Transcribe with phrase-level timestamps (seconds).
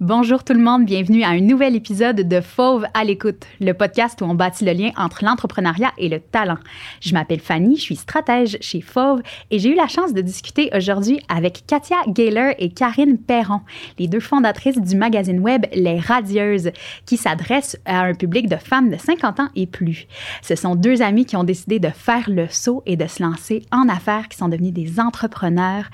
[0.00, 4.22] Bonjour tout le monde, bienvenue à un nouvel épisode de Fauve à l'écoute, le podcast
[4.22, 6.56] où on bâtit le lien entre l'entrepreneuriat et le talent.
[7.02, 10.70] Je m'appelle Fanny, je suis stratège chez Fauve et j'ai eu la chance de discuter
[10.74, 13.60] aujourd'hui avec Katia Gaylor et Karine Perron,
[13.98, 16.70] les deux fondatrices du magazine web Les Radieuses,
[17.04, 20.06] qui s'adresse à un public de femmes de 50 ans et plus.
[20.40, 23.66] Ce sont deux amies qui ont décidé de faire le saut et de se lancer
[23.70, 25.90] en affaires, qui sont devenues des entrepreneurs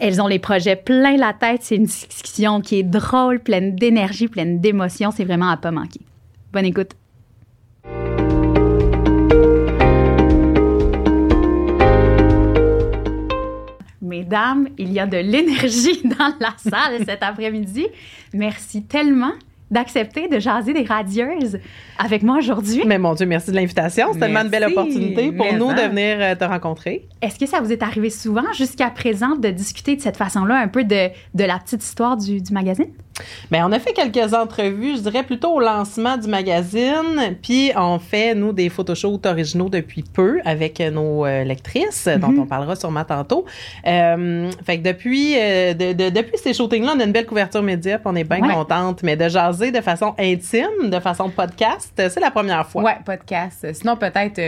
[0.00, 1.62] elles ont les projets plein la tête.
[1.62, 5.10] C'est une discussion qui est drôle, pleine d'énergie, pleine d'émotion.
[5.10, 6.00] C'est vraiment à pas manquer.
[6.52, 6.92] Bonne écoute.
[14.00, 17.86] Mesdames, il y a de l'énergie dans la salle cet après-midi.
[18.32, 19.32] Merci tellement
[19.74, 21.58] d'accepter de jaser des radieuses
[21.98, 22.82] avec moi aujourd'hui.
[22.86, 24.08] Mais mon Dieu, merci de l'invitation.
[24.12, 27.06] C'est tellement une belle opportunité pour nous de venir euh, te rencontrer.
[27.20, 30.68] Est-ce que ça vous est arrivé souvent jusqu'à présent de discuter de cette façon-là un
[30.68, 32.86] peu de, de la petite histoire du, du magazine?
[33.50, 37.98] Bien, on a fait quelques entrevues, je dirais plutôt au lancement du magazine, puis on
[37.98, 42.40] fait, nous, des photoshoots originaux depuis peu avec nos euh, lectrices, dont mhm.
[42.40, 43.44] on parlera sûrement tantôt.
[43.86, 47.98] Euh, fait que depuis, euh, de, depuis ces shootings-là, on a une belle couverture média,
[47.98, 52.20] puis on est bien contente, mais de jaser de façon intime, de façon podcast, c'est
[52.20, 52.82] la première fois.
[52.82, 53.66] Ouais, podcast.
[53.74, 54.40] Sinon, peut-être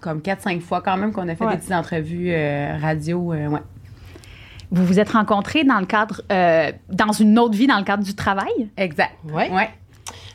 [0.00, 2.34] comme 4-5 fois quand même qu'on a fait des petites entrevues
[2.80, 3.60] radio, ouais.
[4.72, 8.02] Vous vous êtes rencontrés dans le cadre, euh, dans une autre vie, dans le cadre
[8.02, 8.70] du travail?
[8.78, 9.12] Exact.
[9.24, 9.44] Oui.
[9.50, 9.70] Ouais.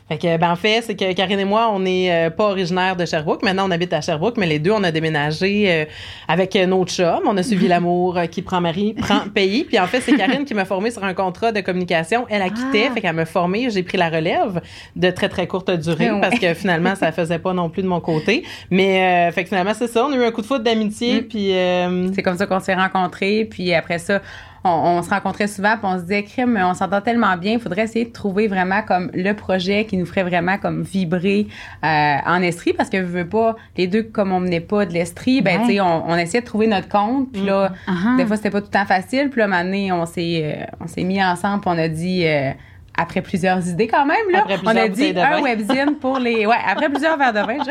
[0.08, 2.96] Fait que, ben, en fait, c'est que Karine et moi, on n'est euh, pas originaire
[2.96, 3.42] de Sherbrooke.
[3.42, 5.84] Maintenant, on habite à Sherbrooke, mais les deux, on a déménagé euh,
[6.26, 7.20] avec notre chum.
[7.26, 9.64] On a suivi l'amour euh, qui prend mari, prend pays.
[9.64, 12.24] Puis en fait, c'est Karine qui m'a formée sur un contrat de communication.
[12.30, 12.94] Elle a quitté, ah.
[12.94, 13.68] fait qu'elle m'a formée.
[13.68, 14.62] J'ai pris la relève
[14.96, 18.00] de très, très courte durée parce que finalement, ça faisait pas non plus de mon
[18.00, 18.44] côté.
[18.70, 20.06] Mais, fait que finalement, c'est ça.
[20.06, 21.20] On a eu un coup de foot d'amitié.
[21.20, 21.24] Mm.
[21.24, 21.52] Puis.
[22.14, 23.44] c'est comme ça qu'on s'est rencontrés.
[23.44, 24.22] Puis après ça,
[24.64, 27.82] on, se rencontrait souvent, puis on se disait, crime, on s'entend tellement bien, il faudrait
[27.82, 31.46] essayer de trouver vraiment comme le projet qui nous ferait vraiment comme vibrer
[31.84, 34.92] euh, en estrie, parce que je veux pas, les deux, comme on menait pas de
[34.92, 38.16] l'estrie, ben, tu sais, on, essayait de trouver notre compte, puis là, mm.
[38.16, 40.86] des fois, c'était pas tout le temps facile, puis là, un on s'est, euh, on
[40.86, 42.52] s'est mis ensemble, puis on a dit, euh,
[42.98, 44.44] après plusieurs idées quand même là.
[44.64, 47.58] on a dit un webzine pour les ouais après plusieurs verres de vin.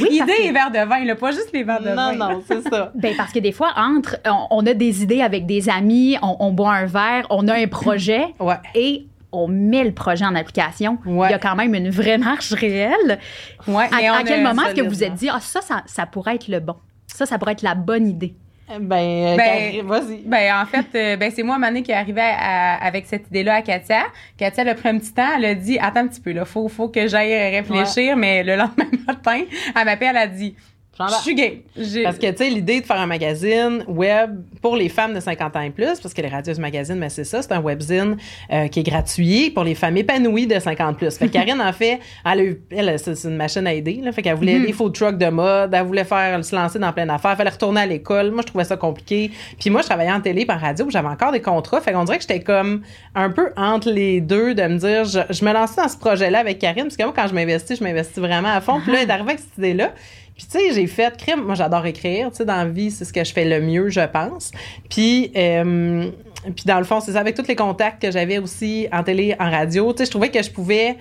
[0.00, 2.12] oui, idées et verres de vin là, pas juste les verres de vin.
[2.12, 2.92] Non non, c'est ça.
[2.94, 4.16] ben parce que des fois entre
[4.50, 8.26] on, a des idées avec des amis, on, boit un verre, on a un projet
[8.40, 8.56] ouais.
[8.74, 10.98] et on met le projet en application.
[11.06, 13.18] Il y a quand même une vraie marche réelle.
[13.66, 16.48] Ouais, à, quel moment est-ce que vous êtes dit ah ça, ça ça pourrait être
[16.48, 16.74] le bon?
[17.06, 18.34] Ça ça pourrait être la bonne idée.
[18.68, 20.22] Ben, ben vas-y.
[20.24, 23.62] Ben, en fait, euh, ben, c'est moi, Mané, qui est arrivée avec cette idée-là à
[23.62, 24.04] Katia.
[24.38, 25.28] Katia, elle a pris un petit temps.
[25.36, 28.16] Elle a dit, attends un petit peu, là, faut, faut que j'aille réfléchir.
[28.16, 29.42] Mais le lendemain matin,
[29.76, 30.54] elle m'appelle, elle a dit,
[30.98, 31.64] je suis gay.
[32.04, 35.56] Parce que, tu sais, l'idée de faire un magazine web pour les femmes de 50
[35.56, 38.16] ans et plus, parce que les radios magazine, mais c'est ça, c'est un webzine
[38.52, 41.16] euh, qui est gratuit pour les femmes épanouies de 50 plus.
[41.16, 44.12] Fait que Karine, en fait, elle, elle c'est une machine à aider, là.
[44.12, 44.66] Fait qu'elle voulait mm-hmm.
[44.66, 47.82] des food trucks de mode, elle voulait faire, se lancer dans plein d'affaires, fallait retourner
[47.82, 48.30] à l'école.
[48.30, 49.30] Moi, je trouvais ça compliqué.
[49.58, 51.80] Puis moi, je travaillais en télé par radio, j'avais encore des contrats.
[51.80, 52.82] Fait qu'on dirait que j'étais comme
[53.14, 56.58] un peu entre les deux de me dire, je, me lançais dans ce projet-là avec
[56.58, 58.80] Karine, parce que moi, quand je m'investis, je m'investis vraiment à fond.
[58.80, 59.92] Puis là, elle est arrivée avec cette idée-là.
[60.36, 61.42] Puis, tu sais, j'ai fait crime.
[61.42, 62.30] Moi, j'adore écrire.
[62.30, 64.50] Tu sais, dans la vie, c'est ce que je fais le mieux, je pense.
[64.90, 66.10] Puis, euh,
[66.44, 67.20] puis dans le fond, c'est ça.
[67.20, 70.30] Avec tous les contacts que j'avais aussi en télé, en radio, tu sais, je trouvais
[70.30, 70.96] que je pouvais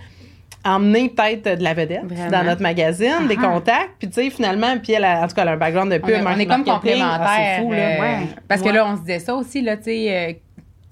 [0.66, 3.92] emmener peut-être de la vedette dans notre magazine, des contacts.
[4.00, 5.98] Puis, tu sais, finalement, puis elle, a, en tout cas, elle a un background de
[5.98, 6.24] pub.
[6.26, 7.60] On, est comme complémentaires.
[7.60, 7.78] fou, là.
[7.78, 10.34] Euh, parce que là, on se disait ça aussi, là, tu sais euh,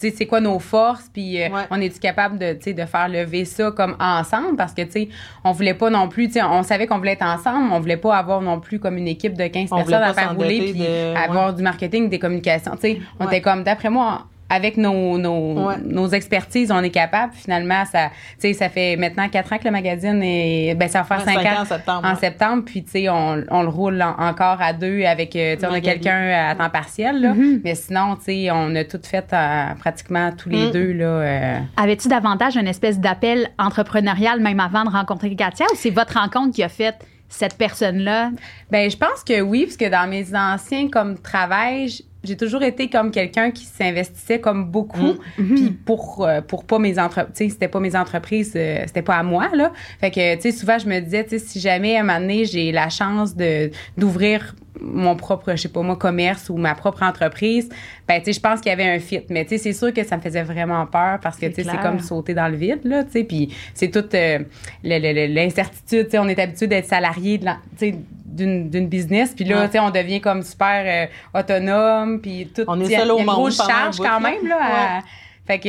[0.09, 3.95] c'est quoi nos forces, puis euh, on est capable de, de faire lever ça comme
[3.99, 4.55] ensemble?
[4.57, 5.09] Parce que, tu sais,
[5.43, 8.41] on voulait pas non plus, on savait qu'on voulait être ensemble, on voulait pas avoir
[8.41, 10.85] non plus comme une équipe de 15 personnes à faire rouler puis
[11.15, 13.01] avoir du marketing, des communications, tu sais.
[13.19, 17.31] On était comme, d'après moi, avec nos, nos, nos, expertises, on est capable.
[17.33, 20.99] Finalement, ça, tu sais, ça fait maintenant quatre ans que le magazine est, ben, ça
[20.99, 22.07] va faire cinq, ans, en septembre.
[22.07, 25.61] En septembre, puis tu sais, on, on, le roule encore à deux avec, euh, tu
[25.61, 27.33] sais, on a quelqu'un à temps partiel, là.
[27.33, 27.61] Mm-hmm.
[27.63, 30.71] Mais sinon, tu sais, on a tout fait euh, pratiquement tous les mm.
[30.71, 31.05] deux, là.
[31.05, 31.59] Euh.
[31.77, 36.53] Avais-tu davantage une espèce d'appel entrepreneurial même avant de rencontrer Katia ou c'est votre rencontre
[36.53, 36.95] qui a fait
[37.31, 38.31] cette personne-là?
[38.69, 41.89] Ben, je pense que oui, parce que dans mes anciens comme travail,
[42.23, 45.17] j'ai toujours été comme quelqu'un qui s'investissait comme beaucoup mm.
[45.37, 45.73] puis mm-hmm.
[45.85, 49.49] pour euh, pour pas mes entreprises c'était pas mes entreprises euh, c'était pas à moi
[49.55, 52.03] là fait que tu sais souvent je me disais tu sais si jamais à un
[52.03, 56.57] moment donné j'ai la chance de d'ouvrir mon propre je sais pas moi commerce ou
[56.57, 57.69] ma propre entreprise
[58.07, 59.21] ben tu sais je pense qu'il y avait un fit.
[59.29, 61.63] Mais tu sais c'est sûr que ça me faisait vraiment peur parce que tu sais
[61.63, 63.23] c'est comme sauter dans le vide là tu sais.
[63.23, 64.39] Puis c'est toute euh,
[64.83, 66.19] l'incertitude tu sais.
[66.19, 67.45] On est habitué d'être salarié tu
[67.77, 67.95] sais
[68.25, 69.33] d'une business.
[69.35, 72.19] Puis là tu sais on devient comme super autonome.
[72.21, 75.01] Puis tout on est seul au monde charge quand même là
[75.45, 75.67] Fait que,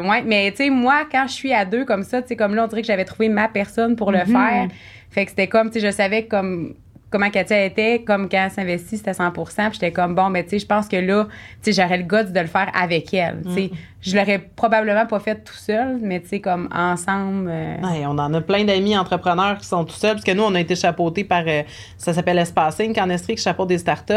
[0.00, 2.36] euh, ouais, mais tu sais, moi, quand je suis à deux comme ça, tu sais,
[2.36, 4.26] comme là, on dirait que j'avais trouvé ma personne pour le Mhm.
[4.26, 4.68] faire.
[5.10, 6.74] Fait que c'était comme, tu sais, je savais comme
[7.10, 10.50] comment Katia était, comme quand elle s'investit, c'était 100% Puis j'étais comme, bon, mais tu
[10.50, 11.26] sais, je pense que là,
[11.62, 13.42] tu sais, j'aurais le goût de le faire avec elle.
[13.44, 13.70] Tu sais,
[14.02, 17.48] je l'aurais probablement pas fait tout seul, mais tu sais, comme ensemble.
[17.50, 20.42] euh, Ouais, on en a plein d'amis entrepreneurs qui sont tout seuls, parce que nous,
[20.42, 21.62] on a été chapeautés par, euh,
[21.98, 24.12] ça s'appelle Espacing, en Estrie, qui chapeaute des startups.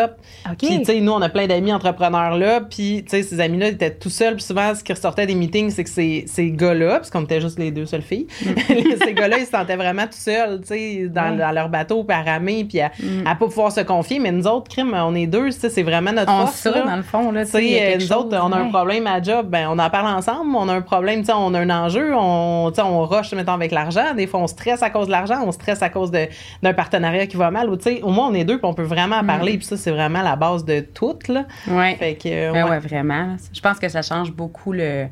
[0.49, 0.57] OK.
[0.57, 3.67] Puis, tu sais, nous, on a plein d'amis entrepreneurs là, puis, tu sais, ces amis-là
[3.69, 6.97] étaient tout seuls, puis souvent, ce qui ressortait des meetings, c'est que ces, ces gars-là,
[6.97, 8.27] parce qu'on était juste les deux seules filles,
[9.03, 12.15] ces gars-là, ils se sentaient vraiment tout seuls, tu sais, dans, dans leur bateau, puis
[12.15, 12.91] à ramer, puis à,
[13.25, 15.83] à pas pouvoir se confier, mais nous autres, crime, on est deux, tu sais, c'est
[15.83, 16.65] vraiment notre on force.
[16.65, 16.81] là.
[16.83, 19.21] dans le fond, là, Tu sais, euh, nous chose, autres, on a un problème à
[19.21, 20.55] job, ben on en parle ensemble.
[20.55, 24.13] On a un problème, on a un enjeu, on, on rush, mettons, avec l'argent.
[24.15, 26.27] Des fois, on stresse à cause de l'argent, on stresse à cause de-
[26.61, 27.69] d'un partenariat qui va mal.
[27.69, 29.57] Ou, tu sais, au moins, on est deux, puis on peut vraiment en parler.
[29.57, 31.45] Puis ça, c'est vraiment la base de tout, là.
[31.67, 31.95] Ouais.
[31.95, 32.69] Fait que, euh, Ben ouais.
[32.71, 33.35] ouais, vraiment.
[33.51, 35.07] Je pense que ça change beaucoup le,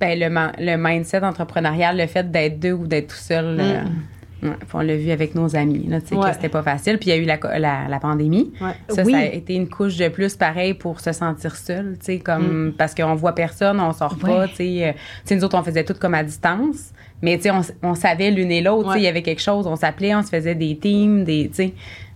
[0.00, 3.60] ben, le, mindset entrepreneurial, le fait d'être deux ou d'être tout seul.
[4.42, 4.50] Ouais.
[4.74, 6.16] On l'a vu avec nos amis, là, Mm.
[6.18, 6.28] Ouais.
[6.30, 6.98] que c'était pas facile.
[6.98, 8.52] Puis il y a eu la, la, la pandémie.
[8.60, 8.72] Ouais.
[8.88, 9.12] Ça, Oui.
[9.12, 12.72] ça a été une couche de plus, pareil, pour se sentir seul, tu sais, comme,
[12.76, 14.48] parce qu'on voit personne, on sort pas, Ouais.
[14.48, 14.88] tu sais.
[15.30, 16.92] euh, nous autres, on faisait tout comme à distance.
[17.22, 19.76] Mais, tu sais, on, on savait l'une et l'autre, il y avait quelque chose, on
[19.76, 21.50] s'appelait, on se faisait des teams, des.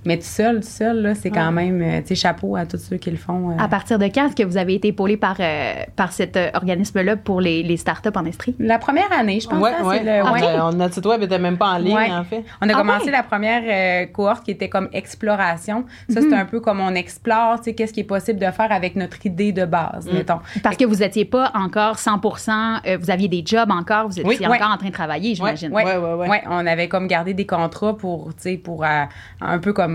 [0.07, 2.79] Mais tout seul, tout seul, là, c'est quand même, euh, tu sais, chapeau à tous
[2.79, 3.51] ceux qui le font.
[3.51, 3.55] euh.
[3.59, 6.51] À partir de quand est-ce que vous avez été épaulé par, euh, par cet euh,
[6.55, 8.55] organisme-là pour les, les startups en Estrie?
[8.59, 9.59] La première année, je pense.
[9.61, 10.03] Ouais, hein, ouais.
[10.05, 10.43] le- On ouais.
[10.43, 12.11] a- on- notre site web était même pas en ligne, Ouais.
[12.13, 12.45] en fait.
[12.61, 15.85] On a Ah commencé la première euh, cohorte qui était comme exploration.
[16.09, 18.71] Ça, c'est un peu comme on explore, tu sais, qu'est-ce qui est possible de faire
[18.73, 20.41] avec notre idée de base, mettons.
[20.63, 24.25] Parce que vous n'étiez pas encore 100% euh, vous aviez des jobs encore, vous étiez
[24.29, 24.75] Oui, encore ouais.
[24.75, 25.73] en train de travailler, j'imagine.
[25.73, 26.29] Ouais, Ouais, ouais, ouais.
[26.29, 29.05] Ouais, on avait comme gardé des contrats pour, tu sais, pour euh,
[29.41, 29.94] un peu comme,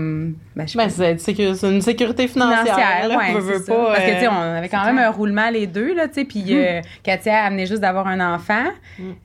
[0.56, 2.62] ben, Ben, c'est une sécurité financière.
[2.62, 3.74] financière, là, ouais, veux, veux c'est ça.
[3.74, 5.08] pas, Parce que, tu sais, euh, on avait quand même clair.
[5.08, 8.64] un roulement les deux, là, tu sais, puis euh, Katia amenait juste d'avoir un enfant.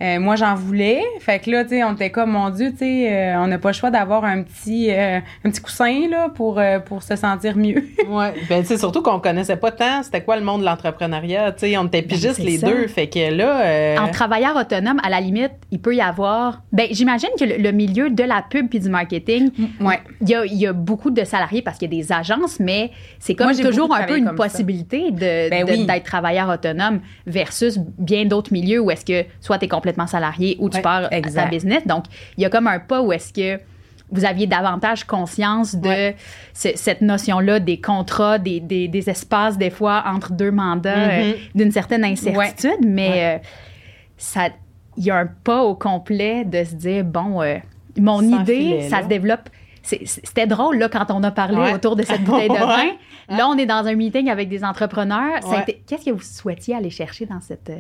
[0.01, 1.01] Euh, moi, j'en voulais.
[1.19, 3.57] Fait que là, tu sais, on était comme, mon Dieu, tu sais, euh, on n'a
[3.57, 7.15] pas le choix d'avoir un petit, euh, un petit coussin, là, pour, euh, pour se
[7.15, 7.83] sentir mieux.
[8.07, 11.51] Ouais, ben tu sais surtout qu'on connaissait pas tant c'était quoi le monde de l'entrepreneuriat,
[11.53, 12.67] tu sais on était pigistes c'est les ça.
[12.67, 16.61] deux, fait que là euh, En travailleur autonome, à la limite, il peut y avoir.
[16.71, 19.49] Ben, j'imagine que le, le milieu de la pub puis du marketing,
[19.81, 19.99] Ouais.
[20.21, 22.91] il y a, y a beaucoup de salariés parce qu'il y a des agences, mais
[23.19, 25.85] c'est comme Moi, toujours un peu une possibilité Ben oui.
[25.85, 30.57] d'être travailleur autonome versus bien d'autres milieux où est-ce que soit tu es complètement salarié
[30.59, 31.85] ou tu Ouais, pars à ta business.
[31.85, 32.05] Donc,
[32.37, 33.59] il y a comme un pas où est-ce que
[34.11, 36.15] vous aviez davantage conscience de Ouais.
[36.53, 41.33] ce- cette notion-là des contrats, des, des, des espaces des fois entre deux mandats, euh,
[41.55, 43.43] d'une certaine incertitude, mais euh,
[44.17, 44.49] ça,
[44.97, 47.57] il y a un pas au complet de se dire bon, euh,
[47.99, 49.49] mon idée, filet, ça se développe.
[49.85, 51.73] C'était drôle là quand on a parlé Ouais.
[51.73, 52.91] autour de cette bouteille de vin.
[53.29, 55.45] Là, on est dans un meeting avec des entrepreneurs.
[55.47, 55.81] Ouais.
[55.87, 57.79] Qu'est-ce que vous souhaitiez aller chercher dans cette euh,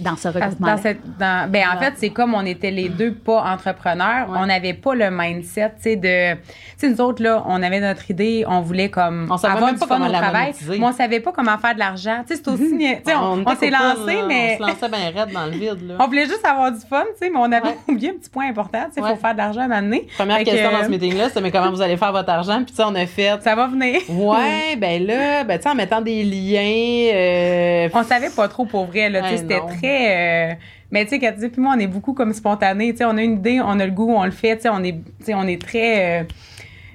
[0.00, 3.12] dans ce regroupement Dans cette, dans, ben, en fait, c'est comme on était les deux
[3.12, 4.38] pas entrepreneurs, Ouais.
[4.40, 6.40] on n'avait pas le mindset, tu sais, de, tu
[6.78, 9.78] sais, nous autres, là, on avait notre idée, on voulait comme On savait avoir du
[9.78, 12.22] pas fun comment au travail, mais on savait pas comment faire de l'argent.
[12.26, 14.70] Tu sais, c'est aussi, tu sais, on, on était s'est lancé, là, mais on se
[14.70, 15.94] lançait bien raide dans le vide là.
[16.00, 17.76] on voulait juste avoir du fun, tu sais, mais on avait Ouais.
[17.88, 19.10] oublié un petit point important, tu sais, Ouais.
[19.10, 20.06] faut faire de l'argent à donné.
[20.16, 22.30] Première Fait que, question dans ce meeting là, c'était mais comment vous allez faire votre
[22.30, 22.56] argent?
[22.64, 24.00] Puis tu sais on a fait Ça va venir.
[24.08, 28.64] Ouais, ben là, ben tu sais en mettant des liens euh, On savait pas trop
[28.64, 30.54] pour vrai, là, tu sais, c'était euh,
[30.90, 33.22] mais tu sais, Cathy, puis moi, on est beaucoup comme spontané, tu sais, on a
[33.22, 34.96] une idée, on a le goût, on le fait, tu sais, on est,
[35.28, 36.20] on est très...
[36.20, 36.24] euh,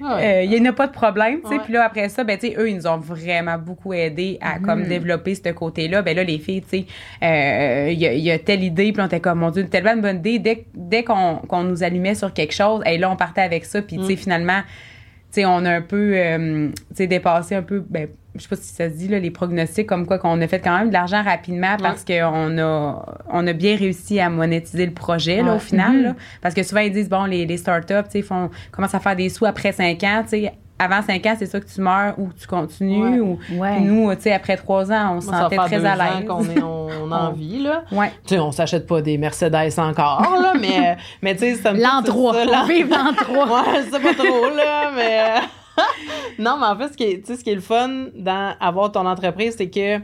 [0.00, 0.42] ouais.
[0.42, 1.60] euh, il n'y a pas de problème, tu sais.
[1.64, 4.58] Puis là, après ça, ben, tu sais, eux, ils nous ont vraiment beaucoup aidé à,
[4.60, 6.02] comme, développer ce côté-là.
[6.02, 6.86] Ben là, les filles, tu sais,
[7.22, 9.66] euh, il y, a, il y a telle idée, puis on était comme, mon Dieu,
[9.66, 10.38] tellement de bonne idée.
[10.38, 13.82] Dès, dès qu'on qu'on nous allumait sur quelque chose, et là, on partait avec ça,
[13.82, 14.60] puis, tu sais, finalement,
[15.32, 18.48] tu sais, on a un peu, euh, tu sais, dépassé un peu, ben, je sais
[18.48, 20.88] pas si ça se dit, là, les prognostics, comme quoi qu'on a fait quand même
[20.88, 25.50] de l'argent rapidement parce qu'on a, on a bien réussi à monétiser le projet, là,
[25.50, 25.56] Ouais.
[25.56, 26.14] au final, là.
[26.40, 29.16] Parce que souvent, ils disent, bon, les, les startups, tu sais, font, commencent à faire
[29.16, 30.52] des sous après cinq ans, tu sais.
[30.78, 33.18] Avant cinq ans, c'est ça que tu meurs ou tu continues.
[33.20, 33.20] Ouais.
[33.20, 33.80] Ou, Ouais.
[33.80, 36.28] Nous, tu sais, après trois ans, on se sentait très deux à ans l'aise.
[36.28, 37.82] qu'on est on, a envie là.
[37.90, 38.10] Ouais.
[38.26, 41.80] Tu sais, on s'achète pas des Mercedes encore là, mais mais tu sais ça me
[41.82, 42.34] L'an c'est 3.
[42.34, 43.46] ça, On l'an- vive l'an 3.
[43.46, 45.20] Ouais, c'est pas trop, là, mais.
[45.20, 45.40] euh,
[46.38, 48.54] non, mais en fait, ce qui est, tu sais, ce qui est le fun dans
[48.60, 50.02] avoir ton entreprise, c'est que, tu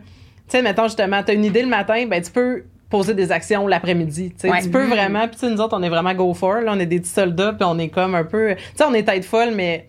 [0.49, 3.67] sais, mettons justement, tu as une idée le matin, ben, tu peux poser des actions
[3.67, 4.31] l'après-midi.
[4.31, 4.63] Tu sais, Ouais.
[4.63, 6.79] Tu peux vraiment, puis tu sais, nous autres, on est vraiment go for, là, on
[6.79, 8.55] est des petits soldats, puis on est comme un peu.
[8.57, 9.87] Tu sais, on est tête folle, mais.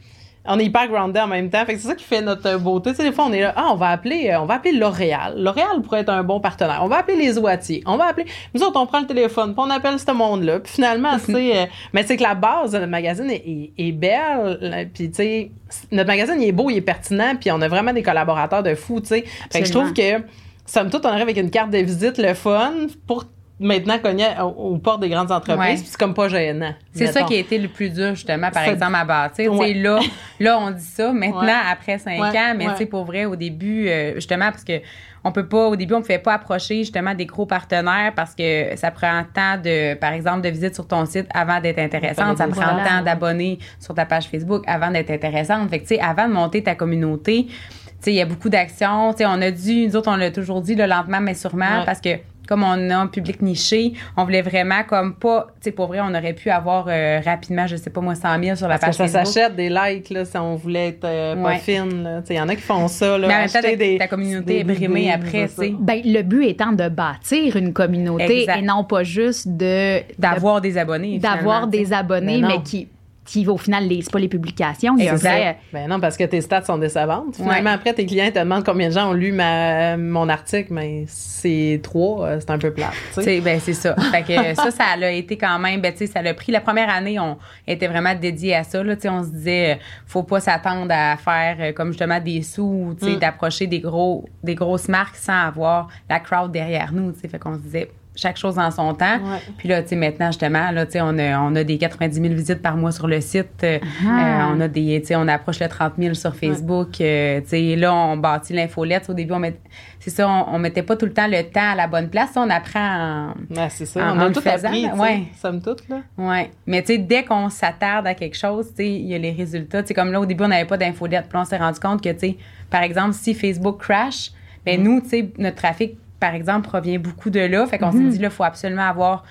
[0.47, 1.65] On est hyper grounded en même temps.
[1.65, 2.91] Fait que c'est ça qui fait notre beauté.
[2.91, 4.73] Tu sais, des fois, on est là, ah, on va appeler, euh, on va appeler
[4.77, 5.35] L'Oréal.
[5.37, 6.79] L'Oréal pourrait être un bon partenaire.
[6.83, 7.81] On va appeler les Oitiers.
[7.85, 10.59] On va appeler, nous autres, on prend le téléphone, puis on appelle ce monde-là.
[10.59, 13.91] Puis finalement, c'est, euh, mais c'est que la base de notre magazine est, est- est
[13.91, 14.89] belle.
[14.93, 15.51] Puis, tu sais,
[15.91, 18.75] notre magazine, il est beau, il est pertinent, puis on a vraiment des collaborateurs de
[18.75, 19.23] fous, tu sais.
[19.51, 20.23] Fait que je trouve que,
[20.65, 22.73] somme toute, on arrive avec une carte de visite, le fun,
[23.07, 23.25] pour
[23.59, 26.73] maintenant cogner aux, portes des grandes entreprises, c'est comme pas gênant.
[26.93, 29.53] C'est ça qui a été le plus dur, justement, par exemple, à bâtir.
[29.53, 29.99] Là,
[30.39, 33.87] là, on dit ça maintenant, après cinq ans, mais tu sais, pour vrai, au début,
[33.87, 34.81] euh, justement, parce que
[35.27, 38.35] on peut pas, au début, on ne pouvait pas approcher justement des gros partenaires parce
[38.35, 42.37] que ça prend tant de, par exemple, de visites sur ton site avant d'être intéressante.
[42.37, 45.67] Ça prend tant d'abonnés sur ta page Facebook avant d'être intéressante.
[45.71, 47.53] Fait que, tu sais, avant de monter ta communauté, tu
[48.01, 49.13] sais, il y a beaucoup d'actions.
[49.13, 51.83] Tu sais, on a dû, nous autres, on l'a toujours dit, le lentement mais sûrement,
[51.87, 55.71] parce que comme on a un public niché, on voulait vraiment comme pas, tu sais,
[55.71, 58.67] pour vrai, on aurait pu avoir euh, rapidement, je sais pas moi, 100 000 sur
[58.67, 62.03] la page que ça s'achète des likes, là, si on voulait être euh, pas fine,
[62.03, 62.21] là.
[62.21, 63.27] Tu sais, il y en a qui font ça, là.
[63.27, 65.75] Mais en des, ta communauté est brimée après, tu sais.
[65.79, 70.01] Ben, le but étant de bâtir une communauté et non pas juste de...
[70.17, 72.87] D'avoir des abonnés, D'avoir des abonnés, mais qui
[73.25, 74.95] qui au final lisent pas les publications.
[74.97, 77.35] C'est Ben non, parce que tes stats sont décevantes.
[77.35, 81.05] Finalement, après, tes clients te demandent combien de gens ont lu ma, mon article, mais
[81.07, 82.91] c'est trois, euh, c'est un peu plat.
[83.15, 83.95] Ben c'est ça.
[84.11, 86.51] fait que ça, ça a été quand même, ben tu sais, ça l'a pris.
[86.51, 88.83] La première année, on était vraiment dédié à ça.
[88.83, 92.95] Là, on se disait, euh, faut pas s'attendre à faire euh, comme justement des sous,
[92.99, 93.19] tu sais, mm.
[93.19, 97.11] d'approcher des gros, des grosses marques sans avoir la crowd derrière nous.
[97.11, 99.19] Tu sais, fait qu'on se disait, chaque chose en son temps.
[99.57, 102.21] Puis là, tu sais, maintenant, justement, là, tu sais, on a, on a des 90
[102.21, 103.63] 000 visites par mois sur le site.
[103.63, 104.51] Euh, ah.
[104.53, 106.99] on a des, tu sais, on approche le 30 000 sur Facebook.
[107.01, 109.09] Euh, tu sais, là, on bâtit l'infolette.
[109.09, 109.57] Au début, on met,
[109.99, 112.31] c'est ça, on, mettait pas tout le temps le temps à la bonne place.
[112.35, 114.13] On apprend en, c'est ça.
[114.13, 115.23] on a tout appris, ouais.
[115.41, 116.01] somme toute, là.
[116.17, 116.51] Ouais.
[116.67, 119.31] Mais tu sais, dès qu'on s'attarde à quelque chose, tu sais, il y a les
[119.31, 119.81] résultats.
[119.81, 121.25] Tu sais, comme là, au début, on n'avait pas d'infolette.
[121.29, 122.37] Puis on s'est rendu compte que, tu sais,
[122.69, 124.31] par exemple, si Facebook crash,
[124.65, 124.83] ben mm.
[124.83, 127.67] nous, tu sais, notre trafic par exemple, provient beaucoup de là.
[127.67, 128.09] Fait qu'on s'est mhm.
[128.09, 129.23] dit, là, il faut absolument avoir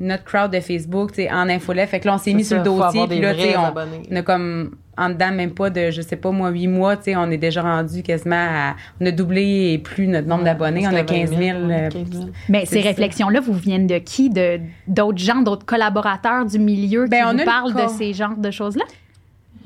[0.00, 1.90] notre crowd de Facebook, tu en infolette.
[1.90, 3.06] Fait que là, on s'est mis sur le dossier.
[3.06, 6.30] Puis là, tu sais, on, a comme, en dedans, même pas de, je sais pas,
[6.30, 9.78] moi, huit mois, tu sais, on est déjà rendu quasiment à, on a doublé et
[9.78, 10.86] plus notre nombre d'abonnés.
[10.86, 11.58] On a 15 000.
[11.58, 11.90] Euh,
[12.48, 14.30] Mais ces réflexions-là vous viennent de qui?
[14.30, 18.50] De, d'autres gens, d'autres collaborateurs du milieu qui ben, vous parlent de ces genres de
[18.50, 18.84] choses-là?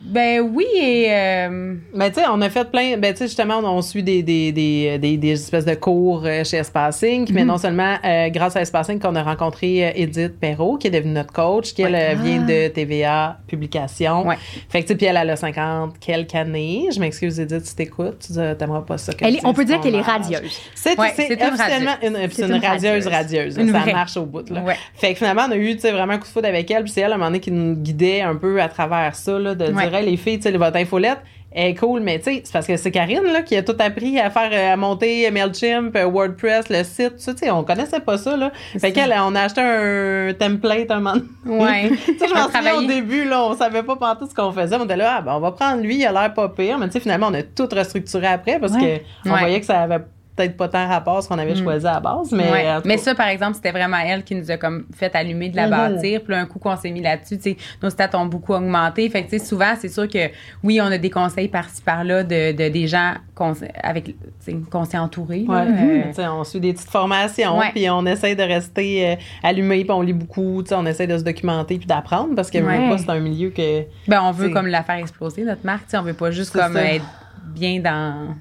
[0.05, 1.07] Ben oui, et.
[1.11, 1.77] Euh...
[1.95, 2.97] Ben, tu sais, on a fait plein.
[2.97, 6.57] Ben, tu sais, justement, on, suit des, des, des, des, espèces de cours euh, chez
[6.57, 7.49] Espacing, mais mhm.
[7.49, 11.33] non seulement euh, grâce à Espacing qu'on a rencontré Edith Perrault, qui est devenue notre
[11.33, 14.27] coach, qui, elle, vient de TVA Publication.
[14.27, 14.37] Ouais.
[14.69, 16.89] Fait que, tu sais, puis elle, a 50 quelques années.
[16.93, 19.13] Je m'excuse, Edith, si t'écoutes, tu t'aimerais pas ça.
[19.21, 20.61] Elle on peut dire qu'elle est radieuse.
[20.75, 23.55] C'est ouais, officiellement une, une, radieuse radieuse.
[23.55, 24.65] ça marche au bout, là.
[24.95, 26.83] Fait que finalement, on a eu, tu sais, vraiment un coup de foudre avec elle,
[26.83, 29.39] puis c'est elle, à un moment donné, qui nous guidait un peu à travers ça,
[29.39, 31.19] là, de dire les filles, tu sais, votre infolette
[31.55, 34.19] est cool, mais tu sais, c'est parce que c'est Karine là, qui a tout appris
[34.19, 38.17] à faire, euh, à monter MailChimp, euh, WordPress, le site, tu sais, on connaissait pas
[38.17, 38.53] ça, là.
[38.79, 41.21] Fait qu'elle, on a acheté un template un moment.
[41.45, 41.91] Ouais.
[42.07, 44.77] tu sais, je m'en souviens au début, là, on savait pas tout ce qu'on faisait.
[44.77, 46.87] On était là, ah, ben, on va prendre lui, il a l'air pas pire, mais
[46.87, 50.01] tu sais, finalement, on a tout restructuré après parce que on voyait que ça avait
[50.43, 51.63] peut-être pas tant rapport à ce qu'on avait mm.
[51.63, 52.81] choisi à la base, mais...
[52.85, 55.67] Mais ça, par exemple, c'était vraiment elle qui nous a comme fait allumer de la
[55.67, 55.95] mm-hmm.
[55.95, 56.23] bâtir.
[56.23, 59.09] Puis là, un coup qu'on s'est mis là-dessus, nos stats ont beaucoup augmenté.
[59.09, 60.31] Fait que, souvent, c'est sûr que,
[60.63, 63.15] oui, on a des conseils par-ci, par-là de, de, des gens
[63.83, 64.15] avec,
[64.71, 65.45] qu'on s'est entouré.
[65.49, 66.13] Ouais.
[66.19, 70.03] Euh, on suit des petites formations, puis on essaie de rester euh, allumé, puis on
[70.03, 73.51] lit beaucoup, on essaie de se documenter puis d'apprendre, parce que pas, c'est un milieu
[73.51, 73.83] que...
[74.07, 77.05] Ben, on veut comme la faire exploser, notre marque, on veut pas juste comme être
[77.47, 78.35] bien dans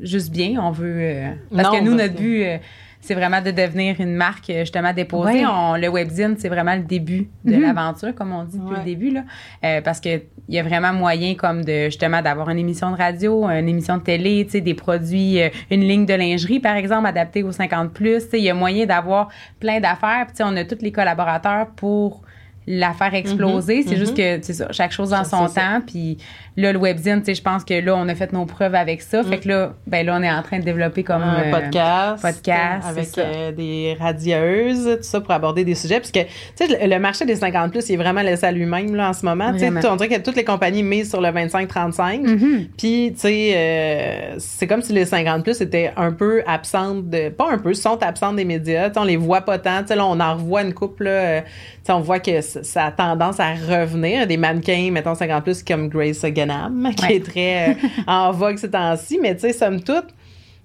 [0.00, 0.60] juste bien.
[0.60, 0.98] On veut.
[0.98, 2.58] Euh, parce que nous, notre but, euh,
[3.00, 5.42] c'est vraiment de devenir une marque euh, justement déposée.
[5.42, 7.62] le webzine, c'est vraiment le début de mhm.
[7.62, 9.10] l'aventure, comme on dit depuis le début.
[9.10, 9.82] Là.
[9.82, 13.68] parce qu'il y a vraiment moyen comme de justement d'avoir une émission de radio, une
[13.68, 15.38] émission de télé, des produits,
[15.70, 18.24] une ligne de lingerie, par exemple, adaptée aux 50 plus.
[18.32, 19.28] Il y a moyen d'avoir
[19.60, 20.26] plein d'affaires.
[20.26, 22.22] Puis on a tous les collaborateurs pour
[22.66, 23.84] la faire exploser.
[23.86, 24.40] C'est juste mm-hmm.
[24.40, 25.80] que, c'est ça, chaque chose dans son temps.
[25.86, 26.18] Puis
[26.56, 29.02] là, le webzine, tu sais, je pense que là, on a fait nos preuves avec
[29.02, 29.22] ça.
[29.22, 32.22] Fait que là, ben là, on est en train de développer comme un euh, podcast,
[32.22, 36.00] podcast avec euh, des radieuses, tout ça pour aborder des sujets.
[36.00, 38.94] Parce que, tu sais, le marché des 50 plus, il est vraiment laissé à lui-même
[38.96, 39.52] là en ce moment.
[39.52, 42.22] Tu sais, on dirait que toutes les compagnies misent sur le 25-35.
[42.22, 42.66] Mm-hmm.
[42.76, 47.28] Puis, tu sais, euh, c'est comme si les 50 plus étaient un peu absentes de,
[47.28, 48.90] pas un peu, sont absentes des médias.
[48.92, 49.82] sais, on les voit pas tant.
[49.82, 51.04] Tu sais, là, on en revoit une couple.
[51.04, 51.42] Là,
[51.88, 54.26] on voit que ça a tendance à revenir.
[54.26, 57.74] Des mannequins, mettons 50 plus, comme Grace Ganam, qui est très euh,
[58.06, 59.18] en vogue ces temps-ci.
[59.20, 60.06] Mais tu sais, somme toute,